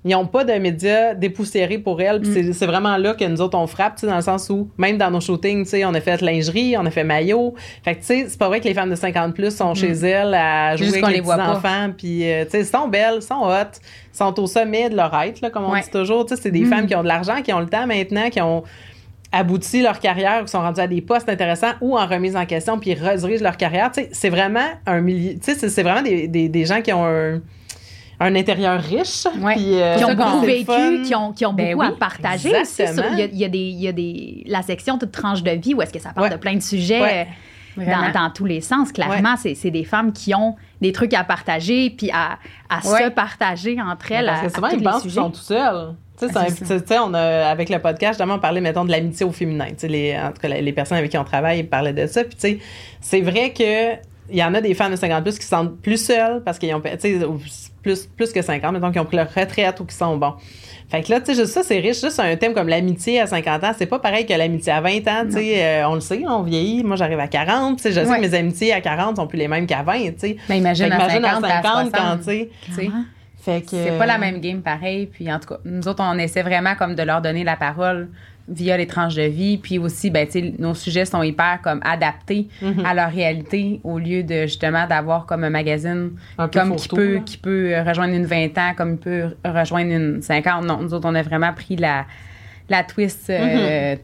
[0.04, 2.22] ils n'ont pas de médias dépoussiérés pour elle.
[2.22, 2.54] Mm.
[2.54, 5.22] c'est vraiment là que nous autres, on frappe, dans le sens où, même dans nos
[5.22, 7.54] shootings, on a fait lingerie, on a fait maillot.
[7.84, 9.94] Fait que, tu sais, c'est pas vrai que les femmes de 50 plus sont chez
[9.94, 10.06] mm.
[10.06, 11.90] elles à jouer avec les, enfants.
[11.96, 13.80] Puis, euh, tu sais, sont belles, sont hot,
[14.12, 16.26] sont au sommet de leur être, là, comme on dit toujours.
[16.26, 16.70] Tu sais, c'est des mm.
[16.70, 18.64] femmes qui ont de l'argent, qui ont le temps maintenant, qui ont
[19.32, 22.78] abouti leur carrière, qui sont rendus à des postes intéressants ou en remise en question,
[22.80, 23.92] puis redirigent leur carrière.
[24.12, 25.36] C'est vraiment un milieu.
[25.42, 27.40] C'est vraiment des, des, des, gens qui ont un,
[28.20, 29.26] un intérieur riche.
[29.40, 29.56] Ouais.
[29.56, 32.50] puis, euh, qui ont beaucoup vécu, qui ont, qui ont Ben beaucoup oui, à partager
[32.62, 32.82] aussi.
[32.82, 33.04] exactement.
[33.04, 35.12] sur- Il y, a, il y a des, il y a des, la section toute
[35.12, 36.34] tranche de vie où est-ce que ça parle Ouais.
[36.34, 37.28] de plein de sujets Ouais.
[37.78, 38.92] dans, dans tous les sens.
[38.92, 42.38] Clairement, c'est c'est des femmes qui ont des trucs à partager puis à,
[42.70, 45.22] à se partager entre elles Parce à, que souvent, à ils pensent qu'ils sujets.
[45.22, 45.94] sont tout seuls.
[46.28, 49.32] Tu sais, Ah, on a, avec le podcast, justement, on parlait, mettons, de l'amitié au
[49.32, 49.68] féminin.
[49.70, 52.08] Tu sais, les, en tout cas, les personnes avec qui on travaille, ils parlaient de
[52.08, 52.24] ça.
[52.24, 52.60] Puis, tu sais,
[53.00, 53.96] c'est vrai que
[54.30, 56.58] il y en a des femmes de 50 plus qui se sentent plus seules parce
[56.58, 57.40] qu'ils ont, tu sais, ou
[57.82, 60.36] plus, plus que 50, mettons, qui ont pris leur retraite ou qui sont bons.
[60.90, 62.02] Fait que là, tu sais, juste ça, c'est riche.
[62.02, 64.90] Juste un thème comme l'amitié à 50 ans, c'est pas pareil que l'amitié à 20
[65.08, 65.24] ans.
[65.26, 66.84] Tu sais, euh, on le sait, on vieillit.
[66.84, 67.78] Moi, j'arrive à 40.
[67.78, 69.94] Tu sais, je sais que mes amitiés à 40 sont plus les mêmes qu'à 20,
[69.94, 70.38] tu sais.
[70.50, 72.50] Mais imagine, à imagine 50, à 60, quand, tu sais.
[73.44, 73.60] Clairement.
[73.60, 73.70] Fait que.
[73.84, 75.08] C'est pas la même game pareil.
[75.08, 78.10] Puis en tout cas, nous autres, on essaie vraiment comme de leur donner la parole
[78.50, 79.58] via les tranches de vie.
[79.58, 80.28] Puis aussi, ben,
[80.60, 82.86] nos sujets sont hyper comme adaptés Mhm.
[82.86, 87.14] à leur réalité au lieu de justement d'avoir comme un magazine Un comme qui peut,
[87.16, 87.20] là.
[87.22, 90.66] qui peut euh, rejoindre une 20 ans, comme il peut rejoindre une 50.
[90.66, 92.06] Non, nous autres, on a vraiment pris la,
[92.68, 93.30] la twist.
[93.30, 93.96] euh,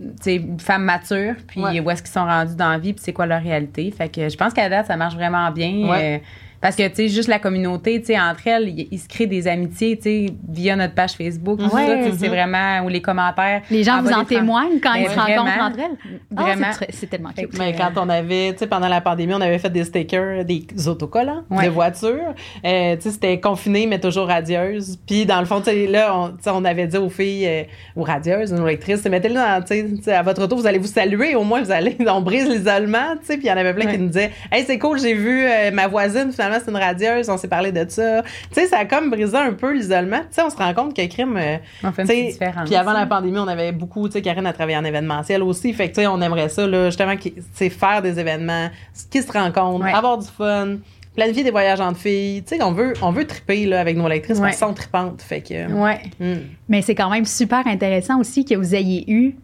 [0.00, 1.60] tu sais, femme mature, puis.
[1.62, 1.78] Ouais.
[1.80, 3.90] où est-ce qu'ils sont rendus dans la vie, puis c'est quoi leur réalité.
[3.90, 5.88] Fait que je pense qu'à date, ça marche vraiment bien.
[5.88, 6.16] Ouais.
[6.16, 6.24] euh,
[6.62, 9.46] parce que, tu sais, juste la communauté, tu sais, entre elles, ils se créent des
[9.48, 11.58] amitiés, tu sais, via notre page Facebook.
[11.58, 11.86] tout Ouais.
[11.86, 12.32] ça, c'est Mhm.
[12.34, 13.60] vraiment, ou les commentaires.
[13.70, 15.96] Les gens en vous en témoignent quand ils Ben, se rencontrent entre elles.
[16.36, 16.66] Ah, Vraiment.
[16.70, 17.58] c'est très- c'est tellement cute.
[17.58, 20.64] Mais quand on avait, tu sais, pendant la pandémie, on avait fait des stickers, des
[20.86, 21.64] autocollants Ouais.
[21.66, 22.34] de voitures.
[22.64, 24.98] Euh, tu sais, c'était confiné, mais toujours radieuse.
[25.06, 27.46] Puis, dans le fond, tu sais, là, on, tu sais, on avait dit aux filles,
[27.46, 27.62] euh,
[27.96, 31.34] aux radieuses, aux lectrices, mettez-le dans, tu sais, à votre auto, vous allez vous saluer,
[31.34, 33.36] au moins, vous allez, on brise l'isolement, tu sais.
[33.36, 33.92] Puis, il y en avait plein Ouais.
[33.92, 37.28] qui nous disaient, hey, c'est cool, j'ai vu euh, ma voisine, finalement, c'est une radieuse,
[37.30, 38.22] on s'est parlé de ça.
[38.22, 40.20] Tu sais, ça a comme brisé un peu l'isolement.
[40.20, 42.66] Tu sais, on se rend compte que crime, euh, On fait une différence.
[42.66, 45.72] Puis avant la pandémie, on avait beaucoup, tu sais, Karine a travaillé en événementiel aussi.
[45.72, 47.14] Fait que, tu sais, on aimerait ça, là, justement,
[47.54, 48.68] sais, faire des événements,
[49.10, 49.92] qui se rencontrent, Ouais.
[49.92, 50.76] avoir du fun,
[51.14, 52.42] planifier des voyages entre filles.
[52.42, 54.44] Tu sais, on veut, on veut triper, là, avec nos lectrices Ouais.
[54.48, 55.22] parce qu'elles sont tripantes.
[55.22, 55.70] Fait que.
[55.72, 56.00] Ouais.
[56.20, 56.40] hmm.
[56.68, 59.34] Mais c'est quand même super intéressant aussi que vous ayez eu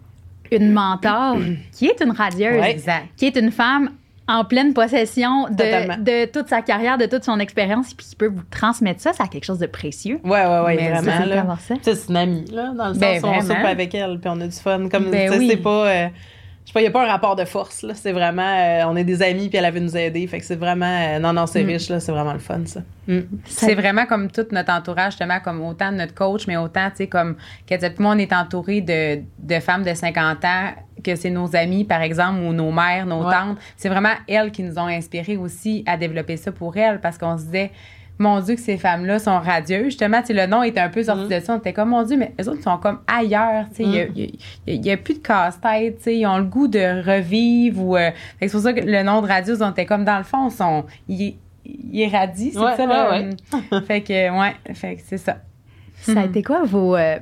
[0.51, 1.37] une mentor
[1.73, 2.79] qui est une radieuse, Ouais.
[3.17, 3.91] Qui est une femme
[4.29, 8.29] en pleine possession de, de toute sa carrière, de toute son expérience, puis qui peut
[8.29, 10.21] vous transmettre ça, ça a quelque chose de précieux.
[10.23, 13.41] Ouais, ouais, ouais, Mais vraiment, c'est une amie, là, dans le sens Ben, où on
[13.41, 14.89] soupe avec elle, puis on a du fun.
[14.89, 15.49] Comme, Ben tu sais, oui.
[15.51, 15.87] c'est pas.
[15.89, 16.09] euh,
[16.69, 17.95] je sais pas, il n'y a pas un rapport de force, là.
[17.95, 18.43] C'est vraiment.
[18.43, 20.27] euh, on est des amis, puis elle avait nous aider.
[20.27, 20.85] Fait que c'est vraiment.
[20.85, 21.67] euh, non, non, c'est Mm.
[21.67, 21.99] riche, là.
[21.99, 22.81] C'est vraiment le fun, ça.
[23.07, 23.21] Mm.
[23.47, 26.97] C'est vraiment comme tout notre entourage, justement, comme autant de notre coach, mais autant, tu
[26.97, 30.71] sais, comme, que on est entouré de, de femmes de 50 ans,
[31.03, 33.33] que c'est nos amis, par exemple, ou nos mères, nos Ouais.
[33.33, 33.57] tantes.
[33.79, 37.39] C'est vraiment elles qui nous ont inspirés aussi à développer ça pour elles, parce qu'on
[37.39, 37.71] se disait,
[38.19, 39.85] mon Dieu, que ces femmes-là sont radieuses.
[39.85, 41.29] Justement, tu sais, le nom était un peu sorti Mm.
[41.29, 41.55] de ça.
[41.55, 43.67] On était comme, mon Dieu, mais eux autres sont comme ailleurs.
[43.71, 44.95] Tu sais, il y a- Mm.
[44.95, 45.99] a- plus de casse-tête.
[45.99, 47.83] Tu sais, ils ont le goût de revivre.
[47.83, 50.25] Ou, euh, c'est pour ça que le nom de radieuse, on était comme, dans le
[50.25, 52.51] fond, sont, ils, ils irradient.
[52.53, 53.11] C'est Ouais, ça, là.
[53.11, 55.37] ouais, fait que, ouais, fait que c'est ça.
[56.01, 56.97] Ça a été quoi vos.
[56.97, 57.19] euh,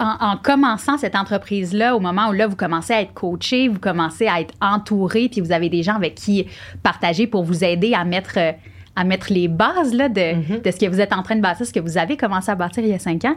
[0.00, 3.80] en, en commençant cette entreprise-là, au moment où là, vous commencez à être coaché, vous
[3.80, 6.46] commencez à être entouré, puis vous avez des gens avec qui
[6.84, 8.52] partager pour vous aider à mettre, euh,
[8.98, 10.60] à mettre les bases là, de, Mhm.
[10.62, 12.54] de ce que vous êtes en train de bâtir, ce que vous avez commencé à
[12.54, 13.36] bâtir il y a cinq ans.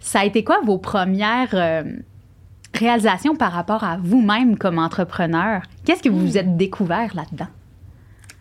[0.00, 1.82] Ça a été quoi vos premières euh,
[2.74, 5.62] réalisations par rapport à vous-même comme entrepreneur?
[5.84, 7.46] Qu'est-ce que vous vous êtes découvert là-dedans?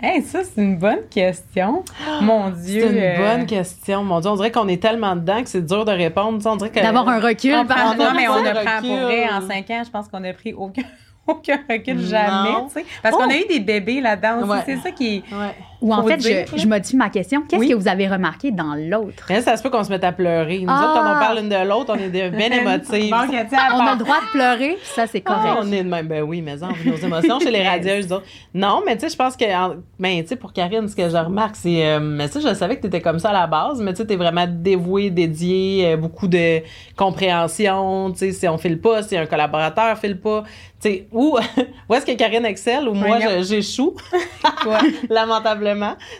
[0.01, 1.83] Hey, ça, c'est une bonne question.
[2.21, 2.81] Mon Dieu.
[2.81, 4.03] C'est une euh, bonne question.
[4.03, 6.39] Mon Dieu, on dirait qu'on est tellement dedans que c'est dur de répondre.
[6.45, 6.81] On dirait que.
[6.81, 9.81] D'avoir un recul On par non, mais on a pris pour vrai en cinq ans,
[9.85, 10.81] je pense qu'on a pris aucun,
[11.27, 12.85] aucun recul jamais, tu sais.
[13.01, 13.31] Parce qu'on Oh.
[13.31, 14.49] a eu des bébés là-dedans aussi.
[14.49, 14.63] Ouais.
[14.65, 15.33] C'est ça qui est.
[15.33, 15.55] Ouais.
[15.81, 17.41] Ou en fait, dire, je, je modifie ma question.
[17.47, 17.69] Qu'est-ce Oui.
[17.69, 19.27] que vous avez remarqué dans l'autre?
[19.41, 20.59] Ça se peut qu'on se mette à pleurer.
[20.59, 20.79] Nous Ah.
[20.91, 23.09] autres, quand on parle l'une de l'autre, on est bien émotifs.
[23.11, 25.57] Bon, On a le droit de pleurer, puis ça, c'est Ah, correct.
[25.63, 26.07] on est de même.
[26.07, 28.07] Ben oui, mais on vit nos émotions chez les radieuses.
[28.07, 28.21] donc.
[28.53, 31.09] Non, mais tu sais, je pense que, en- ben, tu sais, pour Karine, ce que
[31.09, 33.33] je remarque, c'est, euh, mais tu sais, je savais que tu étais comme ça à
[33.33, 36.61] la base, mais tu sais, t'es vraiment dévouée, dédiée, euh, beaucoup de
[36.95, 38.11] compréhension.
[38.11, 40.43] Tu sais, si on file pas, si un collaborateur file pas,
[40.81, 41.38] tu sais, où,
[41.89, 43.95] où est-ce que Karine excelle ou moi, j'échoue,
[45.09, 45.64] lamentablement,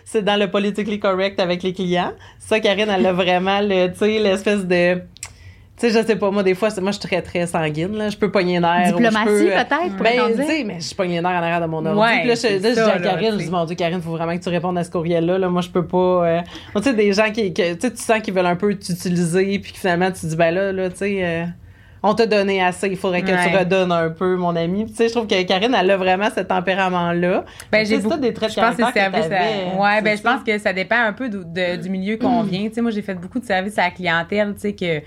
[0.06, 2.14] c'est dans le politically correct avec les clients.
[2.40, 5.02] Ça, Karine, elle a vraiment le, tu sais, l'espèce de
[5.78, 8.08] tu sais, je sais pas, moi, des fois, moi, je suis très, très sanguine, là.
[8.08, 8.84] Je peux pogner un air.
[8.84, 11.28] ou je Diplomatie, peux, euh, peut-être, Ben, en tu sais, mais je pogne nerfs en
[11.36, 12.00] arrière de mon ordi.
[12.00, 14.42] Ouais, puis là, je, dis à Karine, je dis, mon Dieu, Karine, faut vraiment que
[14.42, 15.38] tu répondes à ce courriel-là.
[15.38, 15.50] Là.
[15.50, 15.98] Moi, je peux pas.
[15.98, 16.42] euh,
[16.78, 17.54] Tu sais, des gens qui.
[17.54, 20.36] que- tu sais, tu sens qu'ils veulent un peu t'utiliser, puis que finalement, tu dis,
[20.38, 21.20] ben là, là, tu sais.
[21.22, 21.46] euh,
[22.08, 23.58] on t'a donné assez, il faudrait que tu Ouais.
[23.58, 24.86] redonnes un peu, mon ami.
[24.86, 27.46] Tu sais, je trouve que Karine, elle a vraiment ce tempérament-là.
[27.72, 29.30] Ben, Tu j'ai tous des traits de je pense que c'est caractère que service à-
[29.30, 30.34] t'avais, Ouais, ben je ça?
[30.34, 32.68] pense que ça dépend un peu du, de- du milieu qu'on vient.
[32.68, 35.02] Tu sais, moi, j'ai fait beaucoup de services à la clientèle, tu sais, que,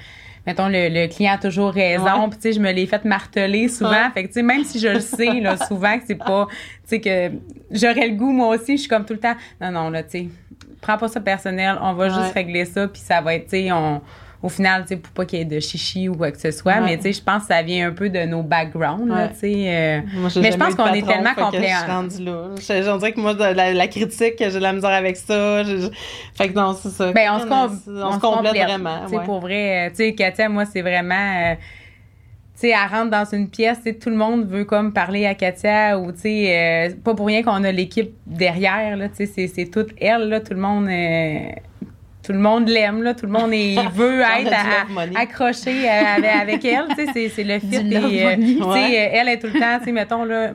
[0.46, 2.28] mettons, le, le client a toujours raison, Ouais.
[2.30, 3.90] puis tu sais, je me l'ai fait marteler souvent.
[3.90, 4.10] Ouais.
[4.14, 6.56] Fait que, tu sais, même si je le sais, là, souvent que c'est pas, tu
[6.86, 7.30] sais, que
[7.70, 10.10] j'aurais le goût, moi aussi, je suis comme tout le temps, non, non, là, tu
[10.10, 10.28] sais,
[10.80, 13.72] prends pas ça personnel, on va juste régler ça, puis ça va être, tu sais,
[13.72, 14.00] on
[14.40, 16.52] au final, tu sais, pour pas qu'il y ait de chichi ou quoi que ce
[16.52, 16.80] soit, Ouais.
[16.84, 19.28] mais tu sais, je pense que ça vient un peu de nos backgrounds, Ouais.
[19.30, 19.64] tu sais.
[19.66, 20.00] euh,
[20.40, 21.68] mais je pense qu'on est tellement complet.
[21.68, 25.64] Je J'en dirais que moi, la, la critique, j'ai de la misère avec ça.
[25.64, 25.88] Je- je-
[26.34, 27.10] Fait que non, c'est ça.
[27.12, 29.00] Ben, on se, com- on se complète vraiment.
[29.06, 29.24] Tu sais, ouais.
[29.24, 31.14] pour vrai, euh, tu sais, Katia, moi, c'est vraiment.
[31.14, 31.54] euh,
[32.60, 35.98] tu sais, elle rentre dans une pièce, tout le monde veut comme parler à Katia
[35.98, 39.46] ou, tu sais, euh, pas pour rien qu'on a l'équipe derrière, là, tu sais, c'est-
[39.48, 40.88] c'est toute elle, là, tout le monde.
[42.28, 43.14] Euh, tout le monde l'aime, là.
[43.14, 46.30] Tout le monde est, veut être à- accroché à- avec,
[46.62, 46.86] avec elle.
[47.12, 47.76] C'est- c'est le fit.
[47.76, 48.76] Et, euh, Ouais.
[48.76, 50.52] euh, elle est tout le temps, tu sais, mettons, là.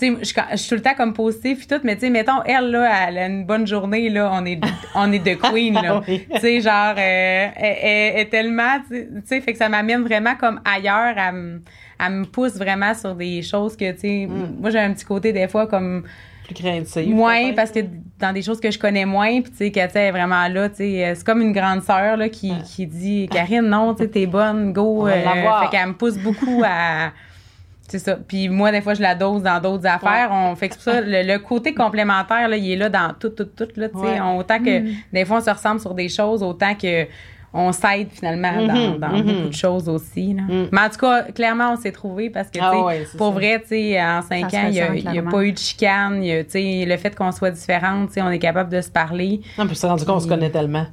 [0.00, 2.42] Je suis quand- je suis tout le temps comme positive tout, mais tu sais, mettons,
[2.46, 4.58] elle, là, elle a une bonne journée, là, on est,
[4.94, 6.00] on est de queen, là.
[6.08, 6.26] Oui.
[6.32, 7.76] Tu sais, genre, euh, elle,
[8.16, 11.34] elle- tellement, tu sais- fait que ça m'amène vraiment comme ailleurs, elle,
[12.12, 15.48] me- pousse vraiment sur des choses que, tu sais, moi, j'ai un petit côté, des
[15.48, 16.04] fois, comme,
[16.54, 17.08] Plus craintive.
[17.14, 17.56] moins peut-être.
[17.56, 17.80] parce que
[18.18, 20.76] dans des choses que je connais moins puis tu sais Katia est vraiment là tu
[20.76, 24.08] sais euh, c'est comme une grande sœur là qui, qui dit Karine non tu sais
[24.10, 27.12] t'es bonne go On va euh, fait qu'elle me pousse beaucoup à
[27.88, 30.74] c'est ça puis moi des fois je la dose dans d'autres affaires on fait que
[30.78, 33.68] c'est pour ça le, le côté complémentaire là il est là dans tout tout tout
[33.76, 34.20] là tu sais Ouais.
[34.20, 34.82] on- autant que
[35.12, 37.06] des fois on se ressemble sur des choses autant que
[37.52, 39.22] on s'aide finalement dans, Mhm, dans mhm.
[39.22, 40.42] beaucoup de choses aussi là.
[40.42, 40.68] Mhm.
[40.70, 43.34] mais en tout cas clairement on s'est trouvé parce que Ah ouais, c'est pour ça.
[43.34, 44.80] vrai tu sais en cinq ans il y
[45.18, 48.30] a, pas eu de chicane y a, le fait qu'on soit différentes tu sais on
[48.30, 50.86] est capable de se parler Non, puis c'est rendu qu'on se connaît tellement.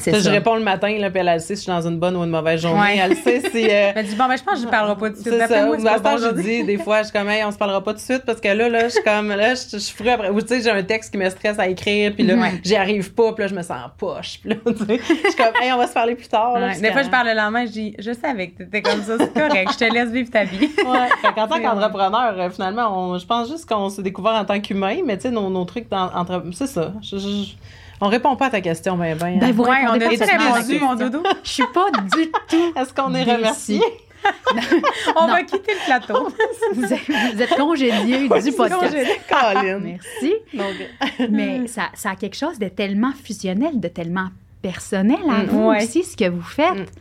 [0.00, 1.86] C'est ça Je réponds le matin, là, puis elle, elle sait si je suis dans
[1.88, 2.80] une bonne ou une mauvaise journée.
[2.80, 2.98] Ouais.
[2.98, 3.64] Elle sait si.
[3.70, 5.46] euh, elle dit bon ben je pense que je parlerai pas tout de suite C'est
[5.46, 5.66] ça.
[5.66, 7.92] moi, c'est bon je dis, des fois, je suis comme, hey, on se parlera pas
[7.92, 10.08] tout de suite parce que là, là, je suis comme, là, je je suis fru
[10.08, 10.30] après.
[10.30, 12.60] Ou tu sais, j'ai un texte qui me stresse à écrire, puis là, Ouais.
[12.64, 14.40] j'y arrive pas, puis là, je me sens en poche.
[14.40, 16.58] Puis là, tu sais, je suis comme, hey, on va se parler plus tard.
[16.58, 16.72] là, Ouais.
[16.72, 19.16] puis Des fois, je parle le lendemain, je dis, je savais que t'étais comme ça,
[19.18, 20.58] c'est correct, je te laisse vivre ta vie.
[20.84, 21.08] Ouais.
[21.22, 24.60] Fait qu'en tant qu'entrepreneur, euh, finalement, on, je pense juste qu'on s'est découvert en tant
[24.60, 26.92] qu'humain, mais tu sais, nos, nos trucs dans, entre, c'est ça.
[27.02, 27.54] Je, je- je-
[28.00, 29.38] on répond pas à ta question, ben, ben.
[29.38, 29.52] Ben, hein.
[29.52, 31.22] vous Ouais, on la répondu, mon dodo?
[31.44, 32.72] Je suis pas du tout.
[32.78, 33.80] Est-ce qu'on est remercié?
[35.16, 35.32] On Non.
[35.32, 36.28] va quitter le plateau.
[36.74, 38.58] Vous êtes, êtes congédié du podcast.
[38.78, 39.06] congédié.
[39.26, 39.78] Colin.
[39.80, 40.34] Merci.
[40.52, 44.28] Donc, Mais ça, ça a quelque chose de tellement fusionnel, de tellement
[44.60, 45.82] personnel à Mm, vous ouais.
[45.82, 46.92] aussi, ce que vous faites.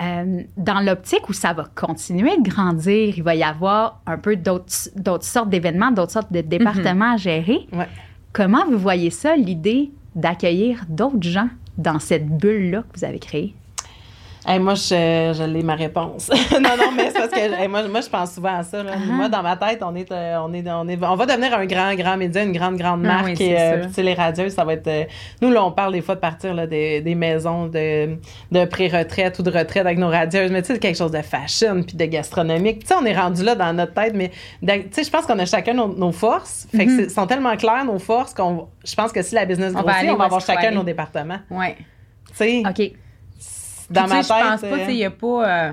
[0.00, 4.36] Euh, dans l'optique où ça va continuer de grandir, il va y avoir un peu
[4.36, 7.66] d'autres d'autres sortes d'événements, d'autres sortes de départements à gérer.
[7.72, 7.88] Ouais.
[8.32, 13.54] Comment vous voyez ça, l'idée d'accueillir d'autres gens dans cette bulle-là que vous avez créée?
[14.46, 16.30] Hey, moi, je, je l'ai ma réponse.
[16.52, 18.82] non, non, mais c'est parce que hey, moi, moi, je pense souvent à ça.
[18.82, 18.92] là.
[18.96, 19.10] Uh-huh.
[19.10, 21.66] Moi, dans ma tête, on est, euh, on est, on est, on va devenir un
[21.66, 23.26] grand, grand média, une grande, grande Ah marque.
[23.26, 23.78] oui, et, euh, ça.
[23.78, 24.86] puis, tu sais, les radios, ça va être.
[24.86, 25.04] euh,
[25.42, 28.16] nous, là, on parle des fois de partir là, des, des maisons de,
[28.52, 31.82] de pré-retraite ou de retraite avec nos radieuses, mais tu sais, quelque chose de fashion
[31.82, 32.80] puis de gastronomique.
[32.80, 34.30] Tu sais, on est rendu là dans notre tête, mais
[34.62, 36.66] tu sais, je pense qu'on a chacun nos, nos forces.
[36.74, 39.72] Fait que c'est- sont tellement claires nos forces qu'on, je pense que si la business
[39.74, 39.80] Mm-hmm.
[39.80, 41.40] On va grossit, on va avoir chacun nos départements.
[41.50, 41.76] Ouais.
[42.28, 42.92] Tu sais, OK.
[43.90, 44.36] Dans ma tu sais, tête.
[44.44, 45.68] je pense pas, tu sais, il y a pas.
[45.68, 45.72] euh,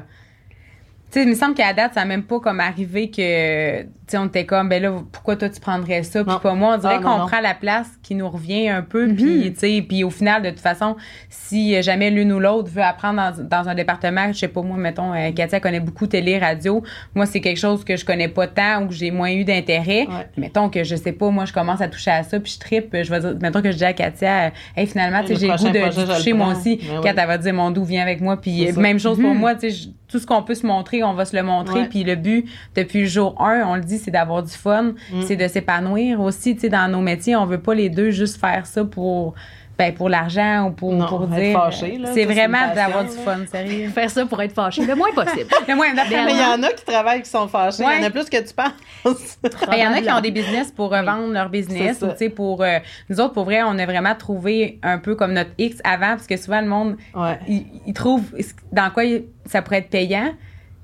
[1.12, 4.12] tu sais, il me semble qu'à date, ça n'a même pas comme arrivé que, tu
[4.12, 6.76] sais, on était comme, ben là, pourquoi toi tu prendrais ça, puis pas moi?
[6.76, 9.86] On dirait Ah, qu'on prend la place qui nous revient un peu, puis, tu sais,
[9.88, 10.96] puis au final, de toute façon,
[11.30, 14.78] si jamais l'une ou l'autre veut apprendre dans, dans un département, je sais pas, moi,
[14.78, 16.84] mettons, euh, Katia connaît beaucoup télé, radio.
[17.16, 20.06] Moi, c'est quelque chose que je connais pas tant ou que j'ai moins eu d'intérêt.
[20.08, 20.28] Ouais.
[20.38, 22.96] Mettons que, je sais pas, moi, je commence à toucher à ça, puis je trippe,
[23.02, 25.80] je vais dire, mettons que je dis à Katia, hey, finalement, j'ai le goût de
[25.80, 26.78] projet, toucher moi aussi.
[26.78, 27.16] Ben Kat, oui.
[27.18, 29.88] elle va dire, mon doux, viens avec moi, puis même chose pour moi, sais, je-
[30.08, 31.88] tout ce qu'on peut se montrer, on va se le montrer.
[31.90, 35.22] Puis le but, depuis le jour 1, on le dit, c'est d'avoir du fun, Mm.
[35.28, 37.36] c'est de s'épanouir aussi, tu sais, dans nos métiers.
[37.36, 39.34] On veut pas les deux juste faire ça pour,
[39.78, 42.08] ben, pour l'argent ou pour, Non, pour être dire.
[42.14, 43.90] c'est vraiment d'avoir du fun, sérieux.
[43.94, 45.50] Faire ça pour être fâché le moins possible.
[45.68, 47.84] Le moins, Mais il y en a qui travaillent qui sont fâchés.
[47.86, 48.72] Il y en a plus que tu penses.
[49.44, 52.02] Ben, Il y en a qui ont des business pour revendre leur business.
[52.04, 52.80] Ou, pour, euh,
[53.10, 56.26] nous autres, pour vrai, on a vraiment trouvé un peu comme notre X avant, parce
[56.28, 57.38] que souvent, le monde, ouais.
[57.86, 58.32] ils trouvent
[58.72, 60.34] dans quoi il- ça pourrait être payant.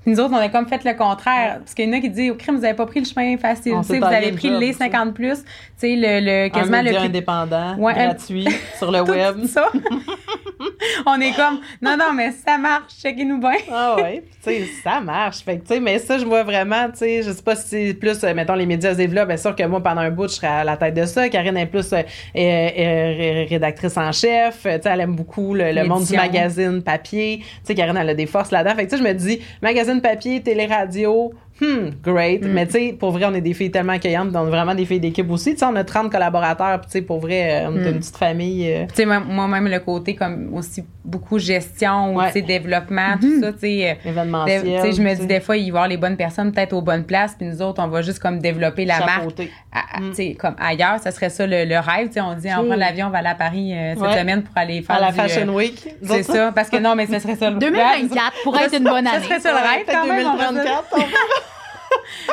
[0.02, 1.58] Puis nous autres, on a comme fait le contraire.
[1.60, 3.36] Parce qu'il y en a qui disent, au crime, vous avez pas pris le chemin
[3.36, 3.74] facile.
[3.74, 4.78] Vous avez pris job, les tu sais.
[4.90, 5.38] 50 plus.
[5.44, 8.46] Tu sais, le, le, quasiment un le média plus indépendant, Ouais, un- gratuit,
[8.78, 9.44] sur le web.
[9.46, 9.70] ça.
[11.06, 13.52] on est comme, non, non, mais ça marche, checkez-nous bien.
[13.72, 15.38] Ah ouais, tu sais, ça marche.
[15.42, 17.68] Fait que, tu sais, mais ça, je vois vraiment, tu sais, je sais pas si
[17.68, 20.34] c'est plus, euh, mettons, les médias développent, bien sûr que moi, pendant un bout, je
[20.34, 21.28] serais à la tête de ça.
[21.28, 22.02] Karine est plus euh,
[22.34, 24.62] est- est rédactrice en chef.
[24.62, 27.38] Tu sais, elle aime beaucoup le, le monde du magazine papier.
[27.40, 28.74] Tu sais, Karine, elle a des forces là-dedans.
[28.76, 32.42] Fait que, tu sais, je me dis, magazine papier, télé-radio, hmm, great.
[32.44, 34.84] Mais tu sais, pour vrai, on est des filles tellement accueillantes, on est vraiment des
[34.84, 35.52] filles d'équipe aussi.
[35.52, 37.98] Tu sais, on a 30 collaborateurs, puis tu sais, pour vrai, euh, on est une
[37.98, 38.70] petite famille.
[38.70, 42.26] euh, Tu sais, moi- moi-même, le côté comme aussi beaucoup gestion, ou, Ouais.
[42.28, 43.90] tu sais, développement, tout ça, tu sais.
[44.04, 44.62] euh, événementiel.
[44.62, 46.72] tu sais, je me dis des fois, il va y avoir les bonnes personnes peut-être
[46.72, 49.50] aux bonnes places, puis nous autres, on va juste comme développer la marque Chapeauté.
[49.72, 50.98] à- à- tu sais, comme ailleurs.
[51.00, 52.08] Ça serait ça le, le rêve.
[52.08, 52.66] Tu sais, on dit, on Ok.
[52.66, 54.18] prend l'avion, on va aller à Paris euh, cette Ouais.
[54.18, 55.88] semaine pour aller faire À la du, Fashion euh, Week.
[56.02, 59.04] C'est ça, parce que non, mais ce serait ça le 2024 pourrait être une bonne
[59.06, 59.24] Ça année.
[59.24, 60.26] serait ça le rêve quand même.
[60.26, 60.62] on va dire.
[60.64, 61.12] 2034.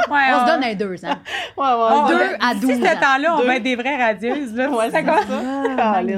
[0.07, 1.15] on- Ouais, On se donne un deux ans.
[1.57, 1.89] Ouais, ouais.
[1.91, 3.47] on- deux on- à d'ici 12 ce temps-là, on Deux.
[3.47, 4.53] va être des vraies radieuses.
[4.55, 5.41] Là, Ouais, Ça c'est commence- ça.
[5.77, 6.01] Ah.
[6.03, 6.15] Ouais.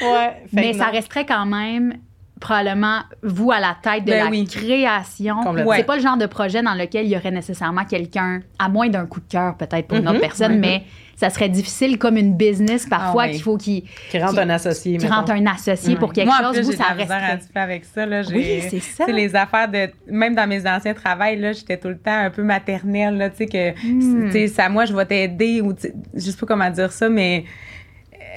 [0.00, 0.92] Fait Mais que ça non.
[0.92, 1.94] resterait quand même
[2.42, 4.44] probablement vous à la tête de Ben la oui.
[4.44, 5.36] création.
[5.74, 8.88] C'est pas le genre de projet dans lequel il y aurait nécessairement quelqu'un, à moins
[8.88, 10.60] d'un coup de cœur peut-être pour une autre Mhm, personne, mhm.
[10.60, 10.82] mais
[11.16, 13.32] ça serait difficile comme une business parfois Ah oui.
[13.34, 15.14] qu'il faut qu'il Qui rentre qui- un associé, qu'il mettons.
[15.20, 16.56] rentre un associé pour quelque Moi, en chose.
[16.56, 18.06] plus, j'ai ça faire avec ça.
[18.06, 19.06] Là, Oui, c'est ça.
[19.06, 19.88] Les affaires de.
[20.08, 23.36] Même dans mes anciens travails, là, j'étais tout le temps un peu maternelle, là, tu
[23.38, 23.70] sais, que.
[23.86, 24.26] Hmm.
[24.26, 25.72] Tu sais, ça, moi, je vais t'aider, ou,
[26.14, 27.44] je sais pas comment dire ça, mais.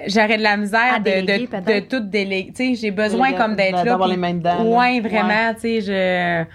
[0.08, 2.52] J'aurais de la misère de, de, tout déléguer.
[2.56, 3.84] Tu sais, j'ai besoin comme d'être là.
[3.84, 4.64] d'avoir puis- les mains dedans, là.
[4.64, 6.46] Ouais, vraiment, tu sais, je.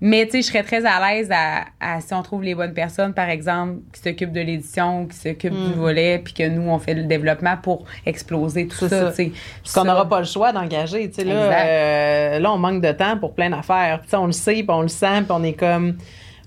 [0.00, 2.72] Mais tu sais, je serais très à l'aise à, à- si on trouve les bonnes
[2.72, 5.72] personnes, par exemple, qui s'occupent de l'édition, qui s'occupent Mm.
[5.72, 9.06] du volet, puis que nous on fait le développement pour exploser tout ça.
[9.10, 11.08] Parce qu'on n'aura pas le choix d'engager.
[11.10, 14.00] Tu sais, là, euh, là, on manque de temps pour plein d'affaires.
[14.12, 15.96] On le sait, puis on le sent, puis on est comme.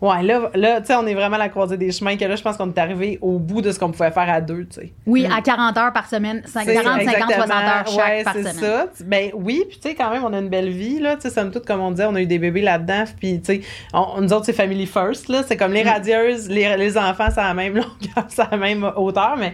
[0.02, 2.36] Ouais, là, là tu sais, on est vraiment à la croisée des chemins, que là,
[2.36, 4.82] je pense qu'on est arrivé au bout de ce qu'on pouvait faire à deux, tu
[4.82, 4.94] sais.
[5.06, 7.56] Oui, à 40 heures par semaine, 5, C'est 40, 50, 60 exactement.
[7.60, 8.56] heures chaque ouais, par c'est semaine.
[8.56, 8.86] ça.
[9.06, 11.16] Ben oui, puis tu sais, quand même, on a une belle vie, là.
[11.18, 13.54] Tu sais, somme toute, comme on disait, on a eu des bébés là-dedans, puis tu
[13.56, 13.62] sais,
[13.94, 15.44] on- nous autres, c'est family first, là.
[15.48, 18.58] C'est comme les radieuses, les, les enfants, c'est à la même longueur, c'est à la
[18.58, 19.54] même hauteur, mais.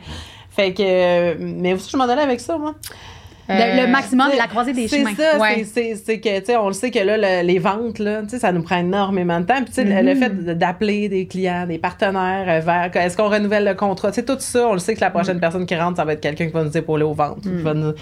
[0.50, 1.36] Fait que.
[1.40, 2.74] Mais aussi, je m'en allais avec ça, moi.
[3.50, 5.14] Le, le Euh, maximum, C'est- la croisée des c'est chemins.
[5.16, 5.64] ça, Ouais.
[5.64, 8.22] c'est- c'est c'est que, tu sais, on le sait que là, le- les ventes, là,
[8.24, 9.56] tu sais, ça nous prend énormément de temps.
[9.58, 10.20] Puis, tu sais, le- le Mhm.
[10.22, 14.16] fait de- d'appeler des clients, des partenaires euh, vers, est-ce qu'on renouvelle le contrat, tu
[14.16, 16.22] sais, tout ça, on le sait que la prochaine personne qui rentre, ça va être
[16.22, 17.46] quelqu'un qui va nous épauler aux ventes.
[17.46, 17.94] nous-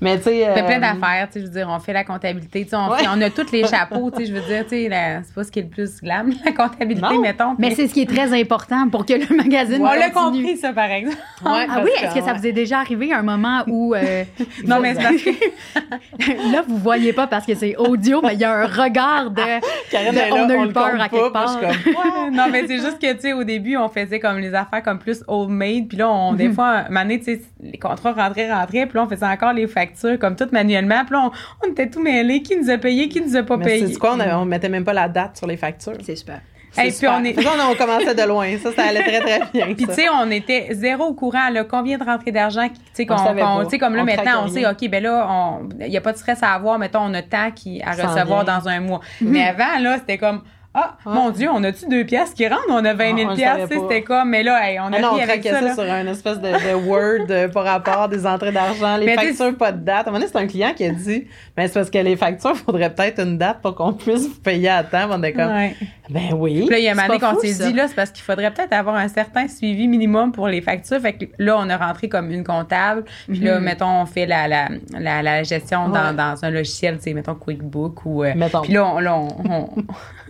[0.00, 0.48] Mais, tu sais.
[0.50, 2.70] On fait plein euh, d'affaires, tu sais, je veux dire, on fait la comptabilité, tu
[2.70, 2.98] sais, on, Ouais.
[2.98, 5.44] fait- on a tous les chapeaux, tu sais, je veux dire, tu sais, c'est pas
[5.44, 7.20] ce qui est le plus glam, la comptabilité, Non.
[7.20, 7.54] mettons.
[7.58, 10.72] Mais c'est ce qui est très important pour que le magazine on l'a compris, ça,
[10.72, 11.16] par exemple.
[11.44, 12.38] ouais, ah oui, est-ce que ça ouais.
[12.38, 14.24] vous est déjà arrivé un moment où euh,
[14.66, 18.40] Non, mais c'est parce que là vous voyez pas parce que c'est audio, mais il
[18.40, 19.42] y a un regard de,
[19.90, 21.60] Karine de là, on a eu le peur à quelque part.
[21.60, 24.82] comme, non, mais c'est juste que, tu sais, au début, on faisait comme les affaires
[24.82, 25.88] comme plus homemade.
[25.88, 26.36] Puis là, on, Mhm.
[26.38, 28.86] des fois, un année, tu sais, les contrats rentraient, rentraient.
[28.86, 31.04] Puis là, on faisait encore les factures comme tout manuellement.
[31.04, 31.22] Puis là,
[31.62, 32.42] on, on était tout mêlés.
[32.42, 33.86] Qui nous a payé, qui nous a pas Mais payé?
[33.86, 35.94] c'est quoi, on, a- on mettait même pas la date sur les factures.
[36.02, 36.40] C'est super.
[36.76, 38.48] Hey, C'est puis on est- on, on commençait de loin.
[38.60, 39.66] Ça, ça allait très, très bien.
[39.74, 43.06] Puis, tu sais, on était zéro au courant, là, combien de rentrées d'argent, tu sais,
[43.08, 44.66] On qu'on, tu sais, comme là, On maintenant, on sait.
[44.68, 47.52] OK, ben là, il n'y a pas de stress à avoir, mettons, on a tant
[47.52, 49.00] qui, à recevoir dans un mois.
[49.20, 50.42] Mais avant, là, c'était comme,
[50.74, 51.12] ah, Ouais.
[51.14, 52.62] mon Dieu, on a-tu deux pièces qui rentrent?
[52.68, 54.96] On a 20 Ah, 000 on le pièces, c'était comme, mais là, hey, on a
[54.96, 55.74] Ah non, on avec ça, ça, là.
[55.74, 59.56] sur une espèce de, de Word euh, par rapport des entrées d'argent, les Mais factures,
[59.56, 60.06] pas de date.
[60.06, 62.16] À un moment donné, c'est un client qui a dit, mais c'est parce que les
[62.16, 65.08] factures, il faudrait peut-être une date pour qu'on puisse vous payer à temps.
[65.10, 65.74] On est comme, Ouais.
[66.10, 66.60] ben oui.
[66.62, 68.50] Puis là, il y a un moment qu'on s'est dit, là, c'est parce qu'il faudrait
[68.52, 71.00] peut-être avoir un certain suivi minimum pour les factures.
[71.00, 73.04] Fait que là, on a rentré comme une comptable.
[73.28, 76.16] Puis là, mettons, on fait la, la, la, la gestion dans, Mhm.
[76.16, 78.24] Dans un logiciel, tu sais, mettons QuickBook ou.
[78.24, 78.62] euh, Mettons.
[78.62, 79.68] Puis là, on, là, on, on,